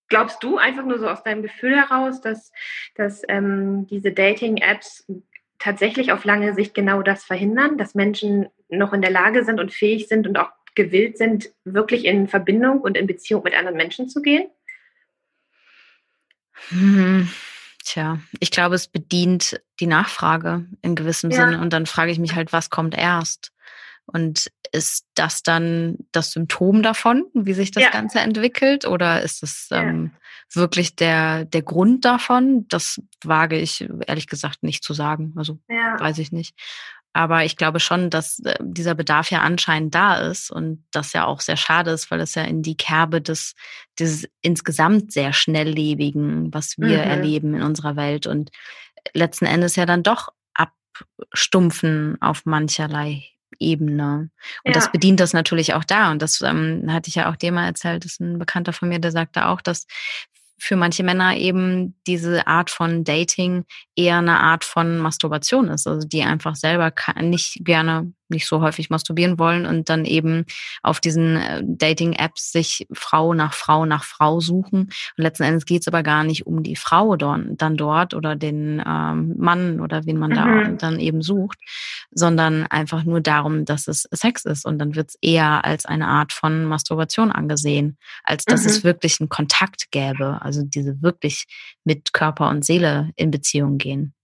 Glaubst 0.09 0.43
du 0.43 0.59
einfach 0.59 0.85
nur 0.85 0.99
so 0.99 1.09
aus 1.09 1.23
deinem 1.23 1.43
Gefühl 1.43 1.75
heraus, 1.77 2.21
dass, 2.21 2.53
dass 2.95 3.23
ähm, 3.29 3.87
diese 3.87 4.13
Dating-Apps 4.13 5.07
tatsächlich 5.59 6.13
auf 6.13 6.25
lange 6.25 6.55
Sicht 6.55 6.75
genau 6.75 7.03
das 7.03 7.25
verhindern, 7.25 7.79
dass 7.79 7.95
Menschen 7.95 8.49
noch 8.69 8.93
in 8.93 9.01
der 9.01 9.11
Lage 9.11 9.45
sind 9.45 9.61
und 9.61 9.73
fähig 9.73 10.09
sind 10.09 10.27
und 10.27 10.37
auch 10.37 10.51
gewillt 10.75 11.17
sind, 11.17 11.51
wirklich 11.65 12.05
in 12.05 12.29
Verbindung 12.29 12.81
und 12.81 12.97
in 12.97 13.07
Beziehung 13.07 13.45
mit 13.45 13.55
anderen 13.55 13.77
Menschen 13.77 14.09
zu 14.09 14.21
gehen? 14.21 14.49
Hm. 16.69 17.29
Tja, 17.95 18.19
ich 18.41 18.51
glaube, 18.51 18.75
es 18.75 18.89
bedient 18.89 19.61
die 19.79 19.87
Nachfrage 19.87 20.67
in 20.83 20.97
gewissem 20.97 21.31
ja. 21.31 21.37
Sinne. 21.37 21.61
Und 21.61 21.73
dann 21.73 21.87
frage 21.87 22.11
ich 22.11 22.19
mich 22.19 22.35
halt, 22.35 22.53
was 22.53 22.69
kommt 22.69 22.99
erst? 22.99 23.53
Und 24.07 24.51
ist 24.73 25.07
das 25.15 25.45
dann 25.45 25.99
das 26.11 26.33
Symptom 26.33 26.83
davon, 26.83 27.27
wie 27.35 27.53
sich 27.53 27.71
das 27.71 27.85
ja. 27.85 27.91
Ganze 27.91 28.19
entwickelt? 28.19 28.85
Oder 28.85 29.23
ist 29.23 29.45
es 29.45 29.69
ähm, 29.71 30.11
ja. 30.13 30.61
wirklich 30.61 30.97
der, 30.97 31.45
der 31.45 31.63
Grund 31.63 32.05
davon? 32.05 32.67
Das 32.67 33.01
wage 33.23 33.61
ich 33.61 33.89
ehrlich 34.09 34.27
gesagt 34.27 34.65
nicht 34.65 34.83
zu 34.83 34.93
sagen. 34.93 35.33
Also 35.37 35.61
weiß 35.69 36.19
ich 36.19 36.33
nicht. 36.33 36.59
Aber 37.15 37.45
ich 37.45 37.57
glaube 37.57 37.79
schon, 37.79 38.11
dass 38.11 38.41
äh, 38.41 38.57
dieser 38.61 38.95
Bedarf 38.95 39.31
ja 39.31 39.41
anscheinend 39.41 39.95
da 39.95 40.17
ist 40.17 40.51
und 40.51 40.85
das 40.91 41.13
ja 41.13 41.25
auch 41.25 41.41
sehr 41.41 41.57
schade 41.57 41.93
ist, 41.93 42.11
weil 42.11 42.21
es 42.21 42.35
ja 42.35 42.43
in 42.43 42.63
die 42.63 42.77
Kerbe 42.77 43.23
des, 43.23 43.55
des 43.99 44.29
insgesamt 44.43 45.13
sehr 45.13 45.33
schnelllebigen, 45.33 46.53
was 46.53 46.77
wir 46.77 46.99
mhm. 46.99 47.11
erleben 47.11 47.55
in 47.55 47.63
unserer 47.63 47.95
Welt 47.97 48.27
und 48.27 48.51
letzten 49.15 49.47
Endes 49.47 49.77
ja 49.77 49.87
dann 49.87 50.03
doch 50.03 50.31
abstumpfen 50.55 52.21
auf 52.21 52.45
mancherlei 52.47 53.23
Ebene. 53.61 54.31
Und 54.65 54.71
ja. 54.71 54.73
das 54.73 54.91
bedient 54.91 55.21
das 55.21 55.33
natürlich 55.33 55.75
auch 55.75 55.85
da. 55.85 56.11
Und 56.11 56.21
das 56.21 56.41
ähm, 56.41 56.87
hatte 56.89 57.09
ich 57.09 57.15
ja 57.15 57.31
auch 57.31 57.37
dir 57.37 57.53
mal 57.53 57.67
erzählt, 57.67 58.05
das 58.05 58.13
ist 58.13 58.21
ein 58.21 58.41
Bekannter 58.41 58.73
von 58.73 58.89
mir, 58.89 58.99
der 58.99 59.13
sagte 59.13 59.47
auch, 59.47 59.61
dass 59.61 59.87
für 60.59 60.77
manche 60.77 61.03
Männer 61.03 61.37
eben 61.37 61.95
diese 62.07 62.47
Art 62.47 62.71
von 62.71 63.05
Dating 63.05 63.65
eher 63.97 64.19
eine 64.19 64.41
Art 64.41 64.65
von 64.65 64.99
Masturbation 64.99 65.69
ist, 65.69 65.87
also 65.87 66.07
die 66.07 66.23
einfach 66.23 66.57
selber 66.57 66.93
nicht 67.21 67.65
gerne 67.65 68.13
nicht 68.29 68.47
so 68.47 68.61
häufig 68.61 68.91
masturbieren 68.91 69.39
wollen 69.39 69.67
und 69.67 69.89
dann 69.89 70.05
eben 70.05 70.45
auf 70.83 71.01
diesen 71.01 71.37
äh, 71.37 71.63
Dating-Apps 71.65 72.53
sich 72.53 72.87
Frau 72.93 73.35
nach 73.35 73.55
Frau 73.55 73.85
nach 73.87 74.05
Frau 74.05 74.41
suchen. 74.41 74.85
Und 74.85 74.93
letzten 75.17 75.45
Endes 75.45 75.67
geht 75.67 75.83
es 75.83 75.89
aber 75.89 76.03
gar 76.03 76.25
nicht 76.25 76.47
um 76.47 76.63
die 76.63 76.77
Frau 76.77 77.17
dann 77.17 77.77
dort 77.77 78.15
oder 78.15 78.35
den 78.35 78.83
ähm, 78.85 79.35
Mann 79.39 79.81
oder 79.81 80.07
wen 80.07 80.19
man 80.19 80.31
mhm. 80.31 80.35
da 80.35 80.65
dann 80.79 81.01
eben 81.01 81.23
sucht, 81.23 81.59
sondern 82.11 82.67
einfach 82.67 83.05
nur 83.05 83.21
darum, 83.21 83.65
dass 83.65 83.89
es 83.89 84.09
Sex 84.11 84.45
ist. 84.45 84.65
Und 84.67 84.79
dann 84.79 84.95
wird 84.95 85.11
es 85.11 85.19
eher 85.21 85.65
als 85.65 85.85
eine 85.87 86.09
Art 86.09 86.33
von 86.33 86.65
Masturbation 86.65 87.31
angesehen, 87.31 87.99
als 88.25 88.45
dass 88.45 88.63
mhm. 88.63 88.69
es 88.69 88.85
wirklich 88.85 89.21
einen 89.21 89.29
Kontakt 89.29 89.91
gäbe. 89.91 90.39
Also 90.41 90.54
diese 90.63 91.03
wirklich 91.03 91.45
mit 91.85 92.13
Körper 92.13 92.49
und 92.49 92.65
Seele 92.65 93.11
in 93.17 93.31
Beziehung 93.31 93.79
gehen. 93.79 94.15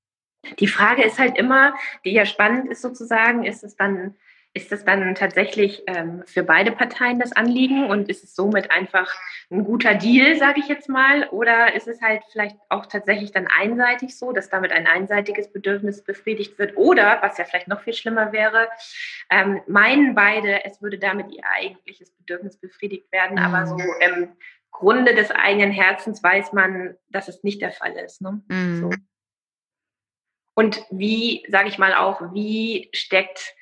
Die 0.59 0.69
Frage 0.69 1.03
ist 1.03 1.19
halt 1.19 1.37
immer, 1.37 1.75
die 2.05 2.13
ja 2.13 2.25
spannend 2.25 2.71
ist 2.71 2.83
sozusagen, 2.83 3.45
ist 3.45 3.63
es 3.63 3.77
dann, 3.77 4.15
ist 4.55 4.73
es 4.73 4.85
dann 4.85 5.15
tatsächlich 5.15 5.83
ähm, 5.87 6.23
für 6.27 6.43
beide 6.43 6.73
Parteien 6.73 7.21
das 7.21 7.33
Anliegen 7.33 7.89
und 7.89 8.09
ist 8.09 8.25
es 8.25 8.35
somit 8.35 8.71
einfach 8.71 9.15
ein 9.51 9.65
guter 9.65 9.95
Deal, 9.95 10.37
sage 10.37 10.61
ich 10.61 10.69
jetzt 10.69 10.89
mal, 10.89 11.29
oder 11.29 11.75
ist 11.75 11.87
es 11.87 12.01
halt 12.01 12.23
vielleicht 12.33 12.57
auch 12.69 12.87
tatsächlich 12.87 13.33
dann 13.33 13.47
einseitig 13.47 14.17
so, 14.17 14.33
dass 14.33 14.49
damit 14.49 14.73
ein 14.73 14.87
einseitiges 14.87 15.53
Bedürfnis 15.53 16.03
befriedigt 16.03 16.59
wird? 16.59 16.77
Oder, 16.77 17.19
was 17.21 17.37
ja 17.39 17.45
vielleicht 17.45 17.69
noch 17.69 17.83
viel 17.83 17.95
schlimmer 17.95 18.33
wäre, 18.33 18.69
ähm, 19.31 19.61
meinen 19.69 20.15
beide, 20.15 20.65
es 20.65 20.81
würde 20.81 20.99
damit 20.99 21.31
ihr 21.33 21.45
eigentliches 21.45 22.11
Bedürfnis 22.13 22.57
befriedigt 22.57 23.13
werden, 23.13 23.39
aber 23.39 23.67
so 23.67 23.77
im 24.01 24.31
Grunde 24.71 25.15
des 25.15 25.31
eigenen 25.31 25.73
Herzens 25.73 26.23
weiß 26.23 26.53
man, 26.53 26.97
dass 27.09 27.29
es 27.29 27.43
nicht 27.43 27.61
der 27.61 27.73
Fall 27.73 27.93
ist. 27.93 28.23
Ne? 28.23 28.43
Mhm. 28.49 28.81
So. 28.81 28.91
Und 30.55 30.85
wie, 30.91 31.45
sage 31.49 31.69
ich 31.69 31.79
mal 31.79 31.95
auch, 31.95 32.21
wie 32.33 32.91
steckt 32.93 33.55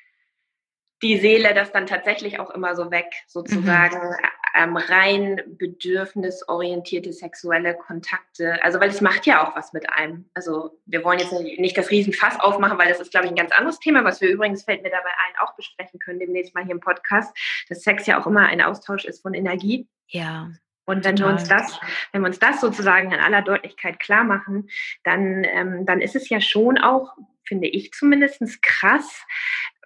die 1.01 1.17
Seele 1.17 1.53
das 1.53 1.71
dann 1.71 1.87
tatsächlich 1.87 2.39
auch 2.39 2.49
immer 2.49 2.75
so 2.75 2.91
weg, 2.91 3.05
sozusagen 3.27 4.09
mhm. 4.09 4.15
ähm, 4.55 4.77
rein 4.77 5.41
bedürfnisorientierte 5.47 7.13
sexuelle 7.13 7.73
Kontakte. 7.75 8.61
Also 8.63 8.81
weil 8.81 8.89
es 8.89 8.99
macht 8.99 9.25
ja 9.25 9.47
auch 9.47 9.55
was 9.55 9.71
mit 9.71 9.89
einem. 9.89 10.29
Also 10.33 10.77
wir 10.85 11.03
wollen 11.05 11.19
jetzt 11.19 11.31
nicht 11.31 11.77
das 11.77 11.89
Riesenfass 11.89 12.39
aufmachen, 12.39 12.77
weil 12.77 12.89
das 12.89 12.99
ist, 12.99 13.11
glaube 13.11 13.27
ich, 13.27 13.31
ein 13.31 13.37
ganz 13.37 13.51
anderes 13.51 13.79
Thema, 13.79 14.03
was 14.03 14.19
wir 14.19 14.29
übrigens, 14.29 14.63
fällt 14.63 14.83
mir 14.83 14.89
dabei 14.89 15.09
ein, 15.09 15.39
auch 15.41 15.55
besprechen 15.55 15.99
können 15.99 16.19
demnächst 16.19 16.53
mal 16.53 16.65
hier 16.65 16.73
im 16.75 16.81
Podcast, 16.81 17.35
dass 17.69 17.81
Sex 17.81 18.05
ja 18.05 18.19
auch 18.19 18.27
immer 18.27 18.47
ein 18.47 18.61
Austausch 18.61 19.05
ist 19.05 19.21
von 19.21 19.33
Energie. 19.33 19.87
Ja. 20.07 20.49
Und 20.89 21.05
wenn 21.05 21.17
Total. 21.17 21.33
wir 21.33 21.39
uns 21.39 21.47
das, 21.47 21.79
wenn 22.11 22.23
wir 22.23 22.27
uns 22.29 22.39
das 22.39 22.61
sozusagen 22.61 23.11
in 23.11 23.19
aller 23.19 23.43
Deutlichkeit 23.43 23.99
klar 23.99 24.23
machen, 24.23 24.69
dann, 25.03 25.43
ähm, 25.43 25.85
dann 25.85 26.01
ist 26.01 26.15
es 26.15 26.29
ja 26.29 26.41
schon 26.41 26.79
auch, 26.79 27.15
finde 27.47 27.67
ich 27.67 27.91
zumindest, 27.91 28.41
krass, 28.63 29.23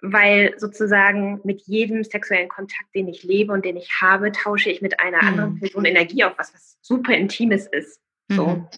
weil 0.00 0.54
sozusagen 0.56 1.42
mit 1.44 1.60
jedem 1.66 2.04
sexuellen 2.04 2.48
Kontakt, 2.48 2.94
den 2.94 3.08
ich 3.08 3.22
lebe 3.22 3.52
und 3.52 3.66
den 3.66 3.76
ich 3.76 4.00
habe, 4.00 4.32
tausche 4.32 4.70
ich 4.70 4.80
mit 4.80 4.98
einer 4.98 5.20
mhm. 5.20 5.28
anderen 5.28 5.58
Person 5.60 5.84
Energie 5.84 6.24
auf, 6.24 6.38
was, 6.38 6.54
was 6.54 6.78
super 6.80 7.12
Intimes 7.12 7.66
ist. 7.66 8.00
So. 8.28 8.46
Mhm. 8.46 8.68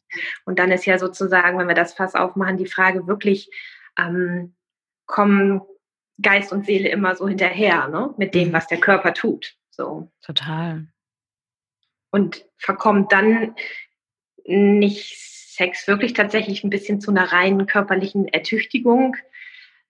Und 0.46 0.58
dann 0.58 0.72
ist 0.72 0.84
ja 0.84 0.98
sozusagen, 0.98 1.56
wenn 1.60 1.68
wir 1.68 1.76
das 1.76 1.94
Fass 1.94 2.16
aufmachen, 2.16 2.56
die 2.56 2.66
Frage 2.66 3.06
wirklich, 3.06 3.48
ähm, 3.96 4.56
kommen 5.06 5.62
Geist 6.20 6.52
und 6.52 6.66
Seele 6.66 6.88
immer 6.88 7.14
so 7.14 7.28
hinterher, 7.28 7.86
ne? 7.86 8.12
Mit 8.18 8.34
dem, 8.34 8.48
mhm. 8.48 8.52
was 8.52 8.66
der 8.66 8.80
Körper 8.80 9.14
tut. 9.14 9.54
So. 9.70 10.10
Total 10.22 10.88
und 12.16 12.46
verkommt 12.56 13.12
dann 13.12 13.54
nicht 14.46 15.18
Sex 15.18 15.86
wirklich 15.86 16.14
tatsächlich 16.14 16.64
ein 16.64 16.70
bisschen 16.70 16.98
zu 16.98 17.10
einer 17.10 17.30
reinen 17.30 17.66
körperlichen 17.66 18.26
Ertüchtigung, 18.26 19.16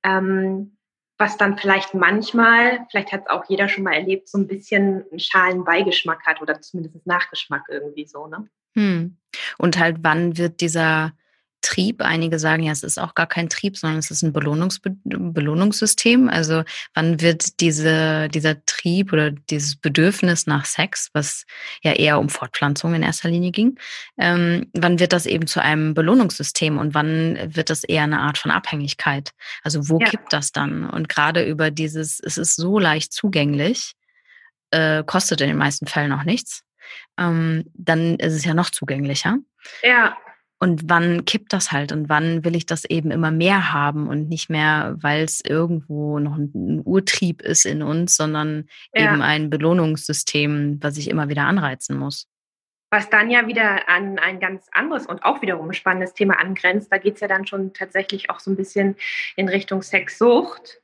ähm, 0.02 0.76
was 1.18 1.37
dann 1.37 1.56
vielleicht 1.56 1.95
manchmal, 1.95 2.85
vielleicht 2.90 3.12
hat 3.12 3.23
es 3.23 3.30
auch 3.30 3.45
jeder 3.49 3.68
schon 3.68 3.85
mal 3.85 3.95
erlebt, 3.95 4.28
so 4.28 4.38
ein 4.38 4.49
bisschen 4.49 5.04
einen 5.09 5.21
schalen 5.21 5.64
Beigeschmack 5.64 6.26
hat 6.26 6.42
oder 6.42 6.61
zumindest 6.61 7.06
Nachgeschmack 7.06 7.62
irgendwie 7.68 8.06
so, 8.06 8.26
ne? 8.26 8.49
Hm. 8.75 9.18
Und 9.56 9.78
halt, 9.78 9.99
wann 10.00 10.37
wird 10.37 10.61
dieser 10.61 11.12
Trieb. 11.66 12.00
Einige 12.00 12.38
sagen 12.38 12.62
ja, 12.62 12.70
es 12.70 12.85
ist 12.85 12.96
auch 12.96 13.16
gar 13.16 13.26
kein 13.26 13.49
Trieb, 13.49 13.76
sondern 13.76 13.99
es 13.99 14.12
ist 14.12 14.23
ein 14.23 14.32
Belohnungs 14.32 14.80
Belohnungssystem. 15.02 16.28
Also 16.28 16.62
wann 16.94 17.20
wird 17.20 17.58
diese, 17.58 18.28
dieser 18.28 18.64
Trieb 18.66 19.12
oder 19.12 19.32
dieses 19.32 19.75
Bedürfnis 19.75 20.46
nach 20.46 20.64
Sex, 20.64 21.11
was 21.12 21.44
ja 21.82 21.92
eher 21.92 22.20
um 22.20 22.28
Fortpflanzung 22.28 22.94
in 22.94 23.02
erster 23.02 23.28
Linie 23.28 23.50
ging, 23.50 23.80
ähm, 24.16 24.70
wann 24.75 25.00
wird 25.00 25.12
das 25.12 25.26
eben 25.26 25.49
zu 25.49 25.61
einem 25.61 25.94
Belohnungssystem 25.94 26.78
und 26.78 26.94
wann 26.94 27.37
wird 27.56 27.68
das 27.68 27.82
eher 27.82 28.04
eine 28.04 28.20
Art 28.20 28.38
von 28.38 28.52
Abhängigkeit? 28.52 29.32
Also 29.64 29.88
wo 29.88 29.99
ja. 29.99 30.06
kippt 30.06 30.32
das 30.32 30.52
dann? 30.52 30.88
Und 30.88 31.08
gerade 31.08 31.44
über 31.44 31.73
dieses, 31.73 32.20
es 32.20 32.38
ist 32.38 32.54
so 32.54 32.78
leicht 32.78 33.12
zugänglich, 33.12 33.94
äh, 34.70 35.02
kostet 35.04 35.40
in 35.40 35.49
den 35.49 35.58
meisten 35.58 35.88
Fällen 35.88 36.12
auch 36.12 36.23
nichts. 36.23 36.62
Ähm, 37.18 37.64
dann 37.75 38.20
ist 38.20 38.35
es 38.35 38.44
ja 38.44 38.54
noch 38.54 38.70
zugänglicher. 38.70 39.38
Ja. 39.82 40.16
Und 40.58 40.88
wann 40.88 41.26
kippt 41.26 41.52
das 41.52 41.70
halt 41.70 41.92
und 41.92 42.08
wann 42.08 42.42
will 42.44 42.56
ich 42.56 42.64
das 42.64 42.86
eben 42.86 43.10
immer 43.10 43.30
mehr 43.30 43.75
haben 43.75 44.08
und 44.08 44.28
nicht 44.28 44.48
mehr, 44.48 44.96
weil 45.00 45.22
es 45.22 45.42
irgendwo 45.44 46.18
noch 46.18 46.36
ein 46.36 46.80
Urtrieb 46.82 47.42
ist 47.42 47.66
in 47.66 47.82
uns, 47.82 48.16
sondern 48.16 48.66
ja. 48.94 49.12
eben 49.12 49.20
ein 49.20 49.50
Belohnungssystem, 49.50 50.78
was 50.80 50.96
ich 50.96 51.10
immer 51.10 51.28
wieder 51.28 51.42
anreizen 51.42 51.98
muss. 51.98 52.26
Was 52.90 53.10
dann 53.10 53.30
ja 53.30 53.46
wieder 53.46 53.88
an 53.88 54.18
ein 54.18 54.40
ganz 54.40 54.68
anderes 54.72 55.06
und 55.06 55.25
auch 55.25 55.42
wiederum 55.42 55.75
spannendes 55.75 56.14
Thema 56.14 56.40
angrenzt. 56.40 56.90
Da 56.90 56.96
geht 56.96 57.16
es 57.16 57.20
ja 57.20 57.28
dann 57.28 57.46
schon 57.46 57.75
tatsächlich 57.75 58.30
auch 58.30 58.40
so 58.40 58.50
ein 58.50 58.56
bisschen 58.56 58.96
in 59.34 59.48
Richtung 59.48 59.82
Sexsucht. 59.82 60.80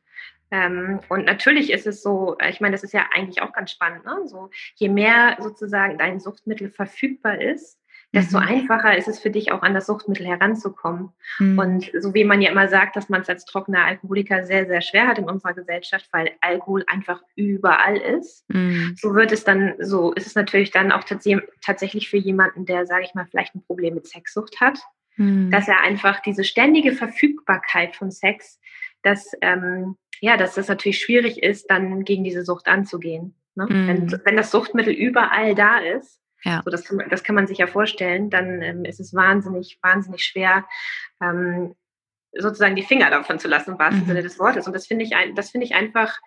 Ähm, 0.51 1.01
und 1.09 1.25
natürlich 1.25 1.73
ist 1.73 1.87
es 1.87 2.03
so, 2.03 2.37
ich 2.47 2.61
meine, 2.61 2.73
das 2.73 2.85
ist 2.85 2.93
ja 2.93 3.07
eigentlich 3.15 3.41
auch 3.41 3.55
ganz 3.55 3.71
spannend, 3.71 4.05
ne? 4.05 4.19
so, 4.27 4.51
je 4.75 4.91
mehr 4.91 5.39
sozusagen 5.41 5.97
dein 5.97 6.21
Suchtmittel 6.21 6.69
verfügbar 6.69 7.41
ist, 7.41 7.79
desto 8.15 8.39
mhm. 8.39 8.47
einfacher 8.47 8.97
ist 8.97 9.09
es 9.09 9.21
für 9.21 9.31
dich 9.31 9.53
auch 9.53 9.63
an 9.63 9.75
das 9.75 9.87
Suchtmittel 9.87 10.27
heranzukommen. 10.27 11.11
Mhm. 11.39 11.59
Und 11.59 11.91
so 11.99 12.13
wie 12.15 12.25
man 12.25 12.43
ja 12.43 12.51
immer 12.51 12.69
sagt, 12.69 12.97
dass 12.97 13.09
man 13.09 13.23
es 13.23 13.29
als 13.29 13.45
trockener 13.45 13.85
Alkoholiker 13.85 14.45
sehr, 14.45 14.67
sehr 14.67 14.83
schwer 14.83 15.07
hat 15.09 15.19
in 15.19 15.25
unserer 15.25 15.55
Gesellschaft, 15.55 16.09
weil 16.13 16.33
Alkohol 16.41 16.85
einfach 16.89 17.23
überall 17.37 17.97
ist, 17.97 18.45
mhm. 18.49 18.95
so 18.99 19.15
wird 19.15 19.33
es 19.33 19.45
dann, 19.45 19.75
so 19.79 20.13
ist 20.13 20.27
es 20.27 20.35
natürlich 20.35 20.71
dann 20.71 20.93
auch 20.93 21.05
tatsächlich 21.05 22.09
für 22.11 22.19
jemanden, 22.19 22.67
der, 22.67 22.87
sage 22.87 23.05
ich 23.05 23.15
mal, 23.15 23.27
vielleicht 23.27 23.55
ein 23.55 23.65
Problem 23.65 23.95
mit 23.95 24.07
Sexsucht 24.07 24.61
hat, 24.61 24.79
mhm. 25.17 25.51
dass 25.51 25.69
er 25.69 25.81
einfach 25.81 26.21
diese 26.21 26.45
ständige 26.45 26.93
Verfügbarkeit 26.93 27.97
von 27.97 28.11
Sex, 28.11 28.61
dass, 29.03 29.33
ähm, 29.41 29.97
ja, 30.21 30.37
dass 30.37 30.55
das 30.55 30.69
natürlich 30.69 31.01
schwierig 31.01 31.43
ist, 31.43 31.71
dann 31.71 32.05
gegen 32.05 32.25
diese 32.25 32.45
Sucht 32.45 32.69
anzugehen. 32.69 33.35
Ne? 33.55 33.67
Wenn, 33.69 34.05
mhm. 34.05 34.21
wenn 34.25 34.37
das 34.37 34.51
Suchtmittel 34.51 34.93
überall 34.93 35.55
da 35.55 35.79
ist, 35.79 36.22
ja. 36.45 36.63
So, 36.65 36.71
das, 36.71 36.85
kann 36.85 36.97
man, 36.97 37.09
das 37.09 37.23
kann 37.23 37.35
man 37.35 37.47
sich 37.47 37.59
ja 37.59 37.67
vorstellen. 37.67 38.31
Dann 38.31 38.63
ähm, 38.63 38.85
ist 38.85 39.01
es 39.01 39.15
wahnsinnig, 39.15 39.79
wahnsinnig 39.83 40.25
schwer, 40.25 40.67
ähm, 41.21 41.75
sozusagen 42.33 42.77
die 42.77 42.83
Finger 42.83 43.11
davon 43.11 43.39
zu 43.39 43.49
lassen, 43.49 43.73
im 43.73 43.79
wahrsten 43.79 44.03
mhm. 44.03 44.07
Sinne 44.07 44.23
des 44.23 44.39
Wortes. 44.39 44.67
Und 44.67 44.73
das 44.73 44.87
finde 44.87 45.05
ich, 45.05 45.15
ein, 45.15 45.35
das 45.35 45.51
finde 45.51 45.67
ich 45.67 45.75
einfach, 45.75 46.19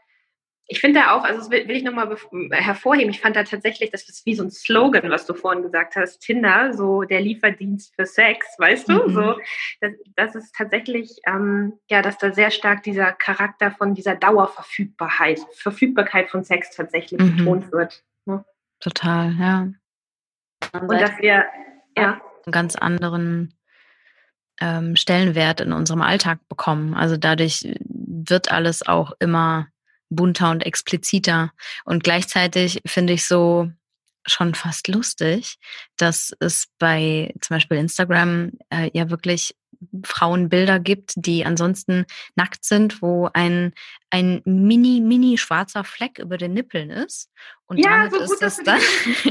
ich 0.68 0.80
finde 0.80 1.02
da 1.02 1.12
auch, 1.12 1.24
also 1.24 1.40
das 1.40 1.52
will, 1.52 1.68
will 1.68 1.76
ich 1.76 1.84
nochmal 1.84 2.16
hervorheben, 2.52 3.12
ich 3.12 3.22
fand 3.22 3.36
da 3.36 3.44
tatsächlich, 3.44 3.92
das 3.92 4.10
ist 4.10 4.26
wie 4.26 4.36
so 4.36 4.44
ein 4.44 4.52
Slogan, 4.52 5.10
was 5.12 5.26
du 5.26 5.34
vorhin 5.34 5.62
gesagt 5.62 5.96
hast, 5.96 6.20
Tinder, 6.20 6.74
so 6.74 7.04
der 7.04 7.22
Lieferdienst 7.22 7.94
für 7.96 8.06
Sex, 8.06 8.48
weißt 8.58 8.90
du? 8.90 9.08
Mhm. 9.08 9.14
So, 9.14 9.40
das, 9.82 9.92
das 10.16 10.36
ist 10.36 10.56
tatsächlich, 10.56 11.20
ähm, 11.28 11.74
ja, 11.90 12.02
dass 12.02 12.18
da 12.18 12.34
sehr 12.34 12.52
stark 12.52 12.84
dieser 12.84 13.12
Charakter 13.14 13.72
von 13.72 13.94
dieser 13.94 14.16
Dauerverfügbarkeit, 14.16 15.40
Verfügbarkeit 15.54 16.30
von 16.30 16.44
Sex 16.44 16.76
tatsächlich 16.76 17.22
mhm. 17.22 17.38
betont 17.38 17.72
wird. 17.72 18.04
Ne? 18.26 18.44
Total, 18.80 19.34
ja. 19.40 19.68
Und 20.74 20.92
dass 20.92 21.18
wir 21.20 21.46
ja. 21.98 22.22
einen 22.46 22.52
ganz 22.52 22.76
anderen 22.76 23.54
ähm, 24.60 24.96
Stellenwert 24.96 25.62
in 25.62 25.74
unserem 25.74 26.02
Alltag 26.02 26.40
bekommen. 26.50 26.94
Also 26.94 27.18
dadurch 27.18 27.68
wird 27.88 28.52
alles 28.52 28.88
auch 28.88 29.14
immer 29.20 29.68
bunter 30.10 30.52
und 30.52 30.66
expliziter. 30.66 31.52
Und 31.84 32.04
gleichzeitig 32.04 32.82
finde 32.86 33.14
ich 33.14 33.26
so 33.26 33.70
schon 34.26 34.56
fast 34.56 34.88
lustig, 34.88 35.58
dass 35.98 36.34
es 36.40 36.68
bei 36.80 37.34
zum 37.42 37.56
Beispiel 37.56 37.78
Instagram 37.78 38.52
äh, 38.70 38.90
ja 38.94 39.10
wirklich 39.10 39.56
Frauenbilder 40.04 40.80
gibt, 40.80 41.14
die 41.16 41.46
ansonsten 41.46 42.06
nackt 42.36 42.64
sind, 42.64 43.02
wo 43.02 43.30
ein, 43.34 43.74
ein 44.10 44.42
mini, 44.46 45.02
mini 45.02 45.38
schwarzer 45.38 45.84
Fleck 45.84 46.20
über 46.20 46.38
den 46.38 46.54
Nippeln 46.54 46.90
ist. 46.90 47.30
Und 47.66 47.78
ja, 47.78 48.06
damit 48.06 48.14
so 48.14 48.20
gut, 48.20 48.30
ist 48.32 48.42
das 48.42 48.58
dann 48.64 48.80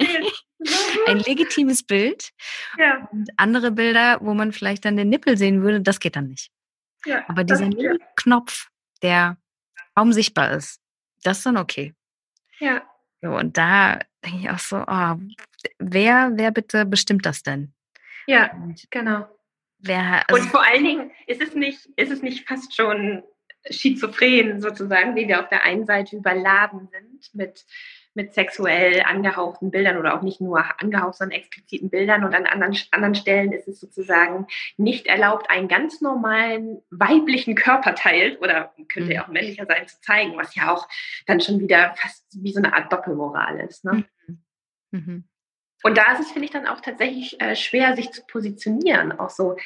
ein 1.07 1.19
legitimes 1.19 1.83
Bild. 1.83 2.31
Ja. 2.79 3.09
Und 3.13 3.31
andere 3.37 3.71
Bilder, 3.71 4.19
wo 4.21 4.35
man 4.35 4.53
vielleicht 4.53 4.85
dann 4.85 4.97
den 4.97 5.09
Nippel 5.09 5.37
sehen 5.37 5.63
würde, 5.63 5.81
das 5.81 6.01
geht 6.01 6.17
dann 6.17 6.29
nicht. 6.29 6.51
Ja, 7.05 7.25
Aber 7.29 7.45
dieser. 7.45 7.69
Knopf, 8.17 8.69
der 9.03 9.37
kaum 9.95 10.13
sichtbar 10.13 10.53
ist, 10.53 10.81
das 11.23 11.39
ist 11.39 11.47
dann 11.47 11.57
okay. 11.57 11.95
Ja. 12.59 12.83
So, 13.25 13.31
und 13.31 13.57
da 13.57 14.01
denke 14.23 14.39
ich 14.41 14.51
auch 14.51 14.59
so, 14.59 14.77
oh, 14.87 15.15
wer, 15.79 16.33
wer 16.35 16.51
bitte 16.51 16.85
bestimmt 16.85 17.25
das 17.25 17.43
denn? 17.43 17.73
Ja, 18.27 18.53
und 18.53 18.87
genau. 18.91 19.27
Wer, 19.79 20.29
also 20.29 20.43
und 20.43 20.51
vor 20.51 20.63
allen 20.63 20.85
Dingen 20.85 21.11
ist 21.27 21.41
es 21.41 21.55
nicht, 21.55 21.87
ist 21.97 22.13
es 22.13 22.21
nicht 22.21 22.47
fast 22.47 22.77
schon 22.77 23.23
schizophren 23.71 24.61
sozusagen, 24.61 25.17
wie 25.17 25.27
wir 25.27 25.41
auf 25.41 25.49
der 25.49 25.65
einen 25.65 25.87
Seite 25.87 26.17
überladen 26.17 26.87
sind 26.93 27.35
mit 27.35 27.65
mit 28.15 28.33
sexuell 28.33 29.03
angehauchten 29.03 29.71
Bildern 29.71 29.99
oder 29.99 30.15
auch 30.15 30.23
nicht 30.23 30.41
nur 30.41 30.65
angehaucht, 30.81 31.17
sondern 31.17 31.39
expliziten 31.39 31.91
Bildern. 31.91 32.25
Und 32.25 32.35
an 32.35 32.47
anderen, 32.47 32.77
anderen 32.93 33.15
Stellen 33.15 33.53
ist 33.53 33.69
es 33.69 33.81
sozusagen 33.81 34.47
nicht 34.77 35.07
erlaubt, 35.07 35.51
einen 35.51 35.69
ganz 35.69 36.01
normalen 36.01 36.81
weiblichen 36.91 37.55
Körperteil 37.55 38.37
oder 38.39 38.73
könnte 38.89 39.13
ja 39.13 39.23
mhm. 39.23 39.25
auch 39.27 39.33
männlicher 39.33 39.67
sein, 39.67 39.87
zu 39.89 40.01
zeigen, 40.01 40.37
was 40.37 40.55
ja 40.55 40.73
auch 40.73 40.89
dann 41.27 41.41
schon 41.41 41.61
wieder 41.61 41.95
fast 41.97 42.25
wie 42.35 42.53
so 42.53 42.59
eine 42.59 42.73
Art 42.75 42.93
Doppelmoral 42.93 43.61
ist. 43.61 43.85
Ne? 43.85 44.05
Mhm. 44.27 44.39
Mhm. 44.93 45.25
Und 45.83 45.99
da 45.99 46.13
ist 46.13 46.21
es, 46.21 46.31
finde 46.31 46.47
ich, 46.47 46.51
dann 46.51 46.67
auch 46.67 46.81
tatsächlich 46.81 47.39
äh, 47.43 47.55
schwer, 47.55 47.95
sich 47.95 48.11
zu 48.11 48.23
positionieren. 48.25 49.13
Auch 49.13 49.29
so, 49.29 49.57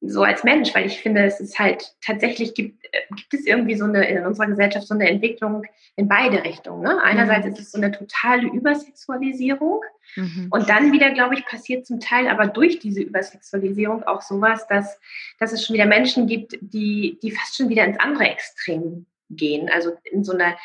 so 0.00 0.22
als 0.22 0.44
Mensch, 0.44 0.74
weil 0.74 0.86
ich 0.86 1.00
finde, 1.00 1.24
es 1.24 1.40
ist 1.40 1.58
halt 1.58 1.94
tatsächlich 2.04 2.54
gibt, 2.54 2.84
äh, 2.84 3.00
gibt 3.14 3.32
es 3.32 3.46
irgendwie 3.46 3.76
so 3.76 3.84
eine 3.84 4.06
in 4.06 4.24
unserer 4.26 4.46
Gesellschaft 4.46 4.86
so 4.86 4.94
eine 4.94 5.08
Entwicklung 5.08 5.64
in 5.96 6.06
beide 6.06 6.44
Richtungen. 6.44 6.82
Ne? 6.82 7.02
Einerseits 7.02 7.46
mhm. 7.46 7.52
ist 7.52 7.60
es 7.60 7.72
so 7.72 7.78
eine 7.78 7.90
totale 7.90 8.46
Übersexualisierung 8.48 9.80
mhm. 10.16 10.48
und 10.50 10.68
dann 10.68 10.92
wieder, 10.92 11.10
glaube 11.12 11.34
ich, 11.34 11.46
passiert 11.46 11.86
zum 11.86 12.00
Teil 12.00 12.28
aber 12.28 12.46
durch 12.46 12.78
diese 12.78 13.00
Übersexualisierung 13.00 14.02
auch 14.02 14.20
sowas, 14.20 14.66
dass, 14.68 15.00
dass 15.38 15.52
es 15.52 15.64
schon 15.64 15.74
wieder 15.74 15.86
Menschen 15.86 16.26
gibt, 16.26 16.58
die, 16.60 17.18
die 17.22 17.30
fast 17.30 17.56
schon 17.56 17.68
wieder 17.68 17.84
ins 17.84 17.98
andere 17.98 18.28
Extrem 18.28 19.06
gehen, 19.30 19.68
also 19.70 19.96
in 20.04 20.24
so 20.24 20.32
einer 20.32 20.56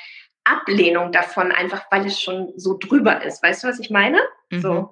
Ablehnung 0.43 1.11
davon, 1.11 1.51
einfach 1.51 1.85
weil 1.91 2.05
es 2.05 2.19
schon 2.19 2.51
so 2.57 2.77
drüber 2.77 3.23
ist. 3.23 3.41
Weißt 3.41 3.63
du, 3.63 3.67
was 3.67 3.79
ich 3.79 3.89
meine? 3.89 4.19
Mhm. 4.50 4.61
So, 4.61 4.91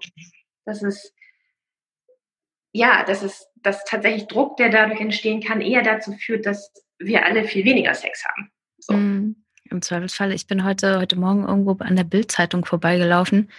das 0.65 0.81
ist 0.81 1.13
ja, 2.71 3.03
das 3.03 3.23
ist 3.23 3.49
dass 3.63 3.83
tatsächlich 3.85 4.27
Druck, 4.27 4.57
der 4.57 4.69
dadurch 4.69 4.99
entstehen 4.99 5.41
kann, 5.41 5.61
eher 5.61 5.81
dazu 5.81 6.13
führt, 6.13 6.45
dass 6.45 6.71
wir 6.97 7.25
alle 7.25 7.45
viel 7.45 7.65
weniger 7.65 7.93
Sex 7.93 8.23
haben. 8.25 8.51
So. 8.77 8.93
Mm, 8.93 9.35
Im 9.69 9.81
Zweifelsfall, 9.81 10.31
ich 10.31 10.47
bin 10.47 10.63
heute, 10.63 10.99
heute 10.99 11.15
Morgen 11.15 11.47
irgendwo 11.47 11.77
an 11.79 11.95
der 11.95 12.03
Bildzeitung 12.03 12.65
vorbeigelaufen, 12.65 13.51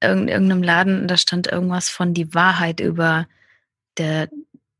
in 0.00 0.28
irgendeinem 0.28 0.62
Laden, 0.62 1.08
da 1.08 1.16
stand 1.16 1.48
irgendwas 1.48 1.88
von 1.88 2.14
die 2.14 2.32
Wahrheit 2.32 2.78
über 2.78 3.26
der, 3.96 4.28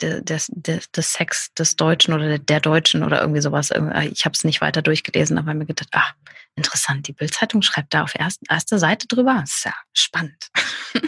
der, 0.01 0.21
der, 0.23 0.81
der, 0.95 1.03
Sex 1.03 1.53
des 1.55 1.75
Deutschen 1.75 2.15
oder 2.15 2.29
der, 2.29 2.39
der 2.39 2.61
Deutschen 2.61 3.03
oder 3.03 3.21
irgendwie 3.21 3.41
sowas. 3.41 3.73
Ich 4.13 4.25
habe 4.25 4.35
es 4.35 4.45
nicht 4.45 4.61
weiter 4.61 4.81
durchgelesen, 4.81 5.37
aber 5.37 5.55
mir 5.55 5.67
gedacht, 5.67 5.89
ach, 5.91 6.15
Interessant, 6.59 7.07
die 7.07 7.13
Bildzeitung 7.13 7.63
schreibt 7.63 7.95
da 7.95 8.03
auf 8.03 8.17
erst, 8.17 8.41
erster 8.51 8.81
Seite 8.81 9.07
drüber. 9.07 9.37
Das 9.41 9.59
ist 9.59 9.65
ja 9.65 9.75
spannend. 9.93 10.51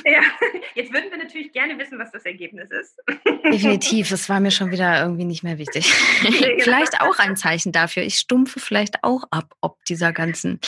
Ja, 0.05 0.23
jetzt 0.81 0.93
würden 0.93 1.11
wir 1.11 1.19
natürlich 1.19 1.53
gerne 1.53 1.79
wissen, 1.79 1.99
was 1.99 2.11
das 2.11 2.25
Ergebnis 2.25 2.69
ist. 2.71 2.97
Definitiv, 3.45 4.09
das 4.11 4.29
war 4.29 4.41
mir 4.41 4.51
schon 4.51 4.71
wieder 4.71 5.03
irgendwie 5.03 5.25
nicht 5.25 5.43
mehr 5.43 5.59
wichtig. 5.59 5.93
Genau. 6.41 6.63
vielleicht 6.63 7.01
auch 7.01 7.19
ein 7.19 7.37
Zeichen 7.37 7.73
dafür. 7.73 8.03
Ich 8.03 8.17
stumpfe 8.17 8.61
vielleicht 8.61 9.03
auch 9.05 9.25
ab, 9.31 9.55
ob 9.61 9.83
dieser 9.85 10.13
ganzen 10.13 10.61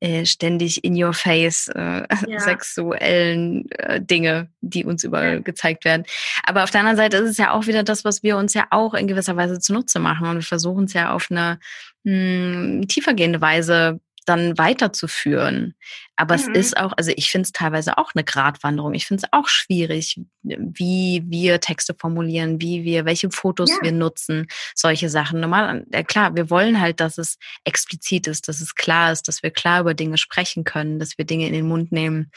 äh, 0.00 0.24
ständig 0.24 0.84
in 0.84 1.00
your 1.00 1.12
face 1.12 1.68
äh, 1.68 2.06
ja. 2.26 2.40
sexuellen 2.40 3.70
äh, 3.72 4.00
Dinge, 4.00 4.48
die 4.60 4.84
uns 4.84 5.04
überall 5.04 5.34
ja. 5.34 5.40
gezeigt 5.40 5.84
werden. 5.84 6.04
Aber 6.44 6.64
auf 6.64 6.70
der 6.70 6.80
anderen 6.80 6.96
Seite 6.96 7.18
ist 7.18 7.30
es 7.30 7.38
ja 7.38 7.52
auch 7.52 7.66
wieder 7.66 7.82
das, 7.82 8.04
was 8.04 8.22
wir 8.22 8.36
uns 8.36 8.54
ja 8.54 8.66
auch 8.70 8.94
in 8.94 9.06
gewisser 9.06 9.36
Weise 9.36 9.60
zunutze 9.60 9.98
machen. 9.98 10.26
Und 10.26 10.36
wir 10.36 10.42
versuchen 10.42 10.84
es 10.84 10.92
ja 10.92 11.12
auf 11.12 11.28
eine 11.30 11.58
mh, 12.04 12.12
hm, 12.12 12.88
tiefergehende 12.88 13.40
Weise 13.40 14.00
dann 14.24 14.56
weiterzuführen. 14.58 15.74
Aber 16.16 16.36
mhm. 16.36 16.42
es 16.42 16.66
ist 16.66 16.76
auch, 16.76 16.92
also 16.96 17.12
ich 17.16 17.30
finde 17.30 17.46
es 17.46 17.52
teilweise 17.52 17.98
auch 17.98 18.12
eine 18.14 18.24
Gratwanderung. 18.24 18.94
Ich 18.94 19.06
finde 19.06 19.24
es 19.24 19.32
auch 19.32 19.48
schwierig, 19.48 20.20
wie 20.42 21.22
wir 21.26 21.60
Texte 21.60 21.94
formulieren, 21.94 22.60
wie 22.60 22.84
wir, 22.84 23.04
welche 23.04 23.30
Fotos 23.30 23.70
ja. 23.70 23.78
wir 23.82 23.92
nutzen, 23.92 24.46
solche 24.74 25.08
Sachen. 25.08 25.40
Normal, 25.40 25.84
ja 25.92 26.02
klar, 26.02 26.36
wir 26.36 26.50
wollen 26.50 26.80
halt, 26.80 27.00
dass 27.00 27.18
es 27.18 27.38
explizit 27.64 28.26
ist, 28.26 28.48
dass 28.48 28.60
es 28.60 28.74
klar 28.74 29.12
ist, 29.12 29.28
dass 29.28 29.42
wir 29.42 29.50
klar 29.50 29.80
über 29.80 29.94
Dinge 29.94 30.18
sprechen 30.18 30.64
können, 30.64 30.98
dass 30.98 31.18
wir 31.18 31.24
Dinge 31.24 31.46
in 31.46 31.52
den 31.52 31.68
Mund 31.68 31.92
nehmen. 31.92 32.30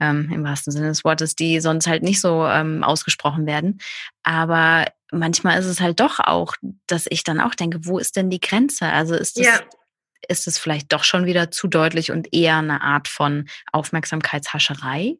Ähm, 0.00 0.32
im 0.32 0.42
wahrsten 0.42 0.72
Sinne 0.72 0.88
des 0.88 1.04
Wortes, 1.04 1.36
die 1.36 1.60
sonst 1.60 1.86
halt 1.86 2.02
nicht 2.02 2.20
so 2.20 2.44
ähm, 2.44 2.82
ausgesprochen 2.82 3.46
werden. 3.46 3.78
Aber 4.24 4.86
manchmal 5.12 5.60
ist 5.60 5.66
es 5.66 5.80
halt 5.80 6.00
doch 6.00 6.18
auch, 6.18 6.54
dass 6.88 7.06
ich 7.08 7.22
dann 7.22 7.38
auch 7.38 7.54
denke, 7.54 7.86
wo 7.86 8.00
ist 8.00 8.16
denn 8.16 8.28
die 8.28 8.40
Grenze? 8.40 8.86
Also 8.86 9.14
ist 9.14 9.38
das, 9.38 9.46
ja 9.46 9.60
ist 10.28 10.46
es 10.46 10.58
vielleicht 10.58 10.92
doch 10.92 11.04
schon 11.04 11.26
wieder 11.26 11.50
zu 11.50 11.68
deutlich 11.68 12.10
und 12.10 12.32
eher 12.32 12.58
eine 12.58 12.82
Art 12.82 13.08
von 13.08 13.48
Aufmerksamkeitshascherei? 13.72 15.16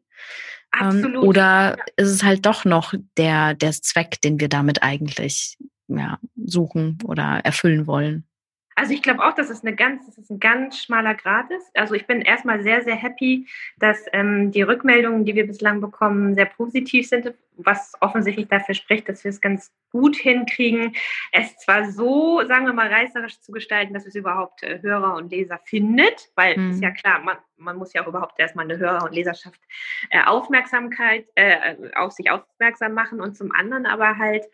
Ähm, 0.79 0.87
Absolut. 0.87 1.23
oder 1.23 1.77
ja. 1.77 1.83
ist 1.97 2.09
es 2.09 2.23
halt 2.23 2.45
doch 2.45 2.65
noch 2.65 2.93
der, 3.17 3.53
der 3.53 3.71
Zweck, 3.71 4.21
den 4.21 4.39
wir 4.39 4.49
damit 4.49 4.83
eigentlich 4.83 5.57
ja, 5.87 6.19
suchen 6.35 6.97
oder 7.03 7.41
erfüllen 7.43 7.87
wollen? 7.87 8.27
Also 8.75 8.93
ich 8.93 9.01
glaube 9.01 9.23
auch, 9.23 9.33
dass 9.33 9.49
es 9.49 9.63
eine 9.63 9.75
ganz, 9.75 10.05
dass 10.05 10.17
es 10.17 10.29
ein 10.29 10.39
ganz 10.39 10.79
schmaler 10.79 11.15
Grad 11.15 11.51
ist. 11.51 11.69
Also 11.75 11.93
ich 11.93 12.07
bin 12.07 12.21
erstmal 12.21 12.61
sehr, 12.63 12.81
sehr 12.83 12.95
happy, 12.95 13.47
dass 13.77 14.05
ähm, 14.13 14.51
die 14.51 14.61
Rückmeldungen, 14.61 15.25
die 15.25 15.35
wir 15.35 15.47
bislang 15.47 15.81
bekommen, 15.81 16.35
sehr 16.35 16.45
positiv 16.45 17.07
sind, 17.07 17.33
was 17.57 17.93
offensichtlich 17.99 18.47
dafür 18.47 18.75
spricht, 18.75 19.07
dass 19.09 19.23
wir 19.23 19.29
es 19.29 19.41
ganz 19.41 19.71
gut 19.91 20.15
hinkriegen, 20.15 20.95
es 21.31 21.55
zwar 21.57 21.91
so, 21.91 22.41
sagen 22.47 22.65
wir 22.65 22.73
mal, 22.73 22.91
reißerisch 22.91 23.41
zu 23.41 23.51
gestalten, 23.51 23.93
dass 23.93 24.07
es 24.07 24.15
überhaupt 24.15 24.63
äh, 24.63 24.81
Hörer 24.81 25.15
und 25.15 25.31
Leser 25.31 25.59
findet, 25.63 26.31
weil 26.35 26.57
mhm. 26.57 26.71
ist 26.71 26.81
ja 26.81 26.91
klar, 26.91 27.19
man, 27.19 27.37
man 27.57 27.77
muss 27.77 27.93
ja 27.93 28.01
auch 28.01 28.07
überhaupt 28.07 28.39
erstmal 28.39 28.65
eine 28.65 28.79
Hörer- 28.79 29.05
und 29.05 29.13
Leserschaft 29.13 29.61
äh, 30.09 30.23
Aufmerksamkeit 30.23 31.27
äh, 31.35 31.75
auf 31.95 32.13
sich 32.13 32.31
aufmerksam 32.31 32.93
machen 32.93 33.21
und 33.21 33.37
zum 33.37 33.51
anderen 33.51 33.85
aber 33.85 34.17
halt, 34.17 34.45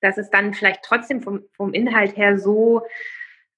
dass 0.00 0.16
es 0.16 0.30
dann 0.30 0.54
vielleicht 0.54 0.84
trotzdem 0.84 1.22
vom, 1.22 1.42
vom 1.56 1.72
Inhalt 1.72 2.16
her 2.16 2.38
so 2.38 2.82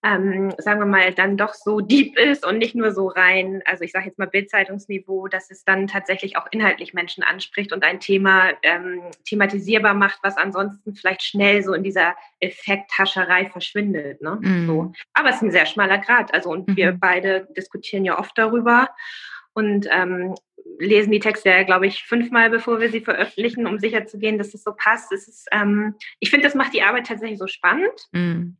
ähm, 0.06 0.52
sagen 0.58 0.78
wir 0.78 0.86
mal, 0.86 1.12
dann 1.12 1.36
doch 1.36 1.54
so 1.54 1.80
deep 1.80 2.16
ist 2.16 2.46
und 2.46 2.58
nicht 2.58 2.76
nur 2.76 2.92
so 2.92 3.08
rein, 3.08 3.62
also 3.64 3.82
ich 3.82 3.90
sage 3.90 4.06
jetzt 4.06 4.18
mal 4.18 4.28
Bildzeitungsniveau, 4.28 5.26
dass 5.26 5.50
es 5.50 5.64
dann 5.64 5.88
tatsächlich 5.88 6.36
auch 6.36 6.46
inhaltlich 6.52 6.94
Menschen 6.94 7.24
anspricht 7.24 7.72
und 7.72 7.82
ein 7.82 7.98
Thema 7.98 8.50
ähm, 8.62 9.02
thematisierbar 9.24 9.94
macht, 9.94 10.20
was 10.22 10.36
ansonsten 10.36 10.94
vielleicht 10.94 11.24
schnell 11.24 11.62
so 11.64 11.74
in 11.74 11.82
dieser 11.82 12.14
Effekthascherei 12.38 13.46
verschwindet. 13.46 14.22
Ne? 14.22 14.38
Mhm. 14.40 14.66
So. 14.66 14.92
Aber 15.12 15.30
es 15.30 15.36
ist 15.36 15.42
ein 15.42 15.50
sehr 15.50 15.66
schmaler 15.66 15.98
Grad. 15.98 16.32
Also 16.32 16.50
und 16.50 16.68
mhm. 16.68 16.76
wir 16.76 16.92
beide 16.92 17.48
diskutieren 17.56 18.04
ja 18.04 18.16
oft 18.18 18.38
darüber 18.38 18.90
und 19.54 19.88
ähm, 19.90 20.36
lesen 20.78 21.10
die 21.10 21.20
Texte 21.20 21.48
ja, 21.48 21.64
glaube 21.64 21.88
ich, 21.88 22.04
fünfmal, 22.04 22.50
bevor 22.50 22.78
wir 22.78 22.90
sie 22.90 23.00
veröffentlichen, 23.00 23.66
um 23.66 23.80
sicherzugehen, 23.80 24.38
dass 24.38 24.54
es 24.54 24.62
so 24.62 24.72
passt. 24.76 25.10
Es 25.10 25.26
ist, 25.26 25.48
ähm, 25.50 25.94
ich 26.20 26.30
finde, 26.30 26.46
das 26.46 26.54
macht 26.54 26.74
die 26.74 26.82
Arbeit 26.82 27.06
tatsächlich 27.06 27.38
so 27.38 27.48
spannend. 27.48 28.08
Mhm. 28.12 28.56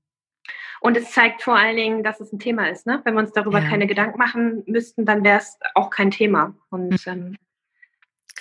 Und 0.81 0.97
es 0.97 1.11
zeigt 1.13 1.43
vor 1.43 1.57
allen 1.57 1.77
Dingen, 1.77 2.03
dass 2.03 2.21
es 2.21 2.33
ein 2.33 2.39
Thema 2.39 2.69
ist. 2.69 2.87
Ne? 2.87 3.01
Wenn 3.05 3.15
wir 3.15 3.21
uns 3.21 3.33
darüber 3.33 3.61
ja. 3.61 3.69
keine 3.69 3.87
Gedanken 3.87 4.19
machen 4.19 4.63
müssten, 4.67 5.05
dann 5.05 5.25
wäre 5.25 5.39
es 5.39 5.59
auch 5.75 5.91
kein 5.91 6.11
Thema. 6.11 6.55
Und 6.71 7.07
mhm. 7.07 7.13
ähm, 7.13 7.37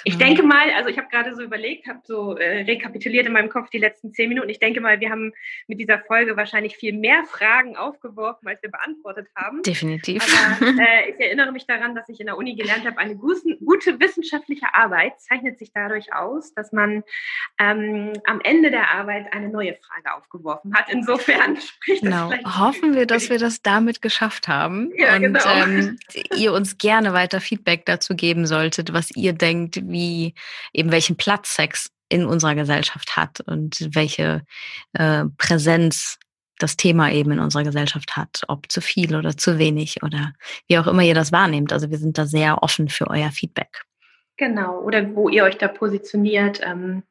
ich 0.06 0.18
denke 0.18 0.44
mal, 0.44 0.70
also 0.78 0.90
ich 0.90 0.98
habe 0.98 1.08
gerade 1.10 1.36
so 1.36 1.42
überlegt, 1.42 1.88
habe 1.88 2.00
so 2.04 2.38
äh, 2.38 2.62
rekapituliert 2.62 3.26
in 3.26 3.34
meinem 3.34 3.50
Kopf 3.50 3.70
die 3.72 3.80
letzten 3.80 4.14
zehn 4.14 4.30
Minuten. 4.30 4.50
Ich 4.50 4.60
denke 4.60 4.80
mal, 4.80 5.00
wir 5.00 5.10
haben 5.10 5.34
mit 5.68 5.80
dieser 5.80 6.00
Folge 6.00 6.38
wahrscheinlich 6.38 6.78
viel 6.78 6.94
mehr 6.94 7.24
Fragen 7.26 7.76
aufgeworfen, 7.76 8.48
als 8.48 8.62
wir 8.62 8.70
beantwortet 8.70 9.28
haben. 9.36 9.64
Definitiv. 9.64 10.24
Aber 10.62 10.68
äh, 10.80 11.10
ich 11.10 11.20
erinnere 11.20 11.52
mich 11.52 11.66
daran, 11.66 11.96
dass 11.96 12.08
ich 12.08 12.20
in 12.20 12.28
der 12.28 12.38
Uni 12.38 12.56
gelernt 12.56 12.86
habe, 12.86 13.00
eine 13.00 13.16
gute, 13.16 13.58
gute 13.66 14.00
wissenschaftliche 14.00 14.68
Arbeit 14.76 15.20
zeichnet 15.20 15.58
sich 15.58 15.72
dadurch 15.74 16.14
aus, 16.14 16.54
dass 16.54 16.72
man 16.72 17.04
ähm, 17.60 18.14
am 18.26 18.42
Ende 18.42 18.70
der 18.70 18.92
Arbeit 18.92 19.34
eine 19.34 19.50
neue 19.50 19.74
Frage 19.74 20.16
aufgeworfen 20.16 20.76
hat. 20.76 20.86
Insofern 20.92 21.58
spricht 21.60 22.04
genau. 22.04 22.30
das 22.30 22.38
Genau. 22.38 22.60
Hoffen 22.60 22.94
wir, 22.94 23.08
dass 23.08 23.30
wir 23.32 23.40
das 23.40 23.64
damit 23.64 24.04
geschafft 24.04 24.48
haben 24.48 24.92
ja, 24.96 25.16
und 25.16 25.22
genau. 25.22 25.40
ähm, 25.46 25.98
ihr 26.36 26.54
uns 26.54 26.78
gerne 26.78 27.14
weiter 27.14 27.42
Feedback 27.42 27.86
dazu 27.86 28.16
geben 28.16 28.46
solltet, 28.46 28.94
was 28.94 29.10
ihr 29.16 29.34
denkt, 29.34 29.80
wie 29.84 29.95
eben 29.96 30.92
welchen 30.92 31.18
Platz 31.18 31.56
Sex 31.56 31.92
in 32.10 32.26
unserer 32.26 32.56
Gesellschaft 32.56 33.16
hat 33.16 33.42
und 33.42 33.90
welche 33.94 34.44
äh, 34.94 35.26
Präsenz 35.38 36.20
das 36.60 36.78
Thema 36.78 37.12
eben 37.12 37.32
in 37.32 37.40
unserer 37.40 37.64
Gesellschaft 37.64 38.16
hat, 38.16 38.44
ob 38.48 38.72
zu 38.72 38.80
viel 38.82 39.16
oder 39.16 39.36
zu 39.36 39.60
wenig 39.60 40.04
oder 40.04 40.34
wie 40.68 40.78
auch 40.78 40.88
immer 40.88 41.02
ihr 41.02 41.16
das 41.16 41.32
wahrnehmt. 41.32 41.74
Also 41.74 41.90
wir 41.92 41.98
sind 41.98 42.18
da 42.18 42.26
sehr 42.26 42.64
offen 42.64 42.88
für 42.90 43.08
euer 43.08 43.32
Feedback. 43.32 43.84
Genau, 44.38 44.82
oder 44.82 45.16
wo 45.16 45.30
ihr 45.30 45.44
euch 45.44 45.58
da 45.58 45.68
positioniert, 45.68 46.60
ähm, 46.64 47.04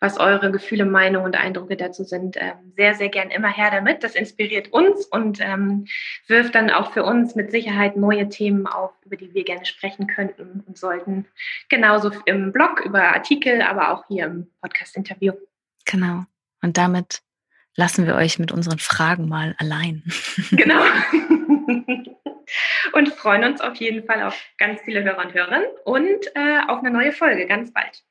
was 0.00 0.18
eure 0.18 0.52
Gefühle, 0.52 0.84
Meinungen 0.84 1.26
und 1.26 1.36
Eindrücke 1.36 1.76
dazu 1.76 2.04
sind. 2.04 2.36
Ähm, 2.38 2.72
sehr, 2.76 2.94
sehr 2.94 3.08
gern 3.08 3.30
immer 3.30 3.48
her 3.48 3.70
damit. 3.70 4.04
Das 4.04 4.14
inspiriert 4.14 4.72
uns 4.72 5.06
und 5.06 5.40
ähm, 5.40 5.86
wirft 6.26 6.54
dann 6.54 6.70
auch 6.70 6.92
für 6.92 7.02
uns 7.02 7.34
mit 7.34 7.50
Sicherheit 7.50 7.96
neue 7.96 8.28
Themen 8.28 8.66
auf, 8.66 8.92
über 9.04 9.16
die 9.16 9.34
wir 9.34 9.44
gerne 9.44 9.64
sprechen 9.66 10.06
könnten 10.06 10.62
und 10.66 10.78
sollten. 10.78 11.26
Genauso 11.68 12.12
im 12.26 12.52
Blog, 12.52 12.80
über 12.84 13.02
Artikel, 13.14 13.62
aber 13.62 13.90
auch 13.90 14.04
hier 14.08 14.26
im 14.26 14.48
Podcast-Interview. 14.60 15.32
Genau. 15.84 16.24
Und 16.62 16.76
damit 16.76 17.22
lassen 17.74 18.06
wir 18.06 18.14
euch 18.14 18.38
mit 18.38 18.52
unseren 18.52 18.78
Fragen 18.78 19.28
mal 19.28 19.54
allein. 19.58 20.02
Genau. 20.50 20.82
und 22.92 23.08
freuen 23.10 23.44
uns 23.44 23.60
auf 23.60 23.76
jeden 23.76 24.04
Fall 24.04 24.22
auf 24.22 24.34
ganz 24.56 24.80
viele 24.80 25.02
Hörer 25.04 25.24
und 25.26 25.34
Hörerinnen 25.34 25.68
und 25.84 26.26
äh, 26.34 26.60
auf 26.66 26.78
eine 26.78 26.90
neue 26.90 27.12
Folge 27.12 27.46
ganz 27.46 27.72
bald. 27.72 28.02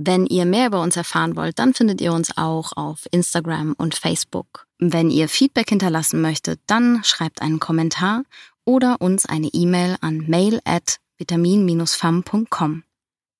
Wenn 0.00 0.26
ihr 0.26 0.46
mehr 0.46 0.68
über 0.68 0.80
uns 0.80 0.96
erfahren 0.96 1.34
wollt, 1.34 1.58
dann 1.58 1.74
findet 1.74 2.00
ihr 2.00 2.12
uns 2.12 2.36
auch 2.36 2.72
auf 2.76 3.08
Instagram 3.10 3.74
und 3.76 3.96
Facebook. 3.96 4.66
Wenn 4.78 5.10
ihr 5.10 5.28
Feedback 5.28 5.68
hinterlassen 5.68 6.20
möchtet, 6.20 6.60
dann 6.68 7.02
schreibt 7.02 7.42
einen 7.42 7.58
Kommentar 7.58 8.22
oder 8.64 9.00
uns 9.00 9.26
eine 9.26 9.48
E-Mail 9.48 9.96
an 10.00 10.24
mail 10.28 10.60
at 10.64 11.00
vitamin-fam.com. 11.16 12.84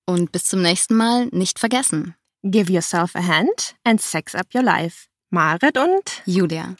Und 0.05 0.31
bis 0.33 0.43
zum 0.45 0.61
nächsten 0.61 0.95
Mal 0.95 1.27
nicht 1.27 1.59
vergessen. 1.59 2.15
Give 2.43 2.71
yourself 2.71 3.15
a 3.15 3.25
hand 3.25 3.75
and 3.85 4.01
sex 4.01 4.35
up 4.35 4.47
your 4.53 4.63
life. 4.63 5.07
Marit 5.29 5.77
und 5.77 6.21
Julia. 6.25 6.75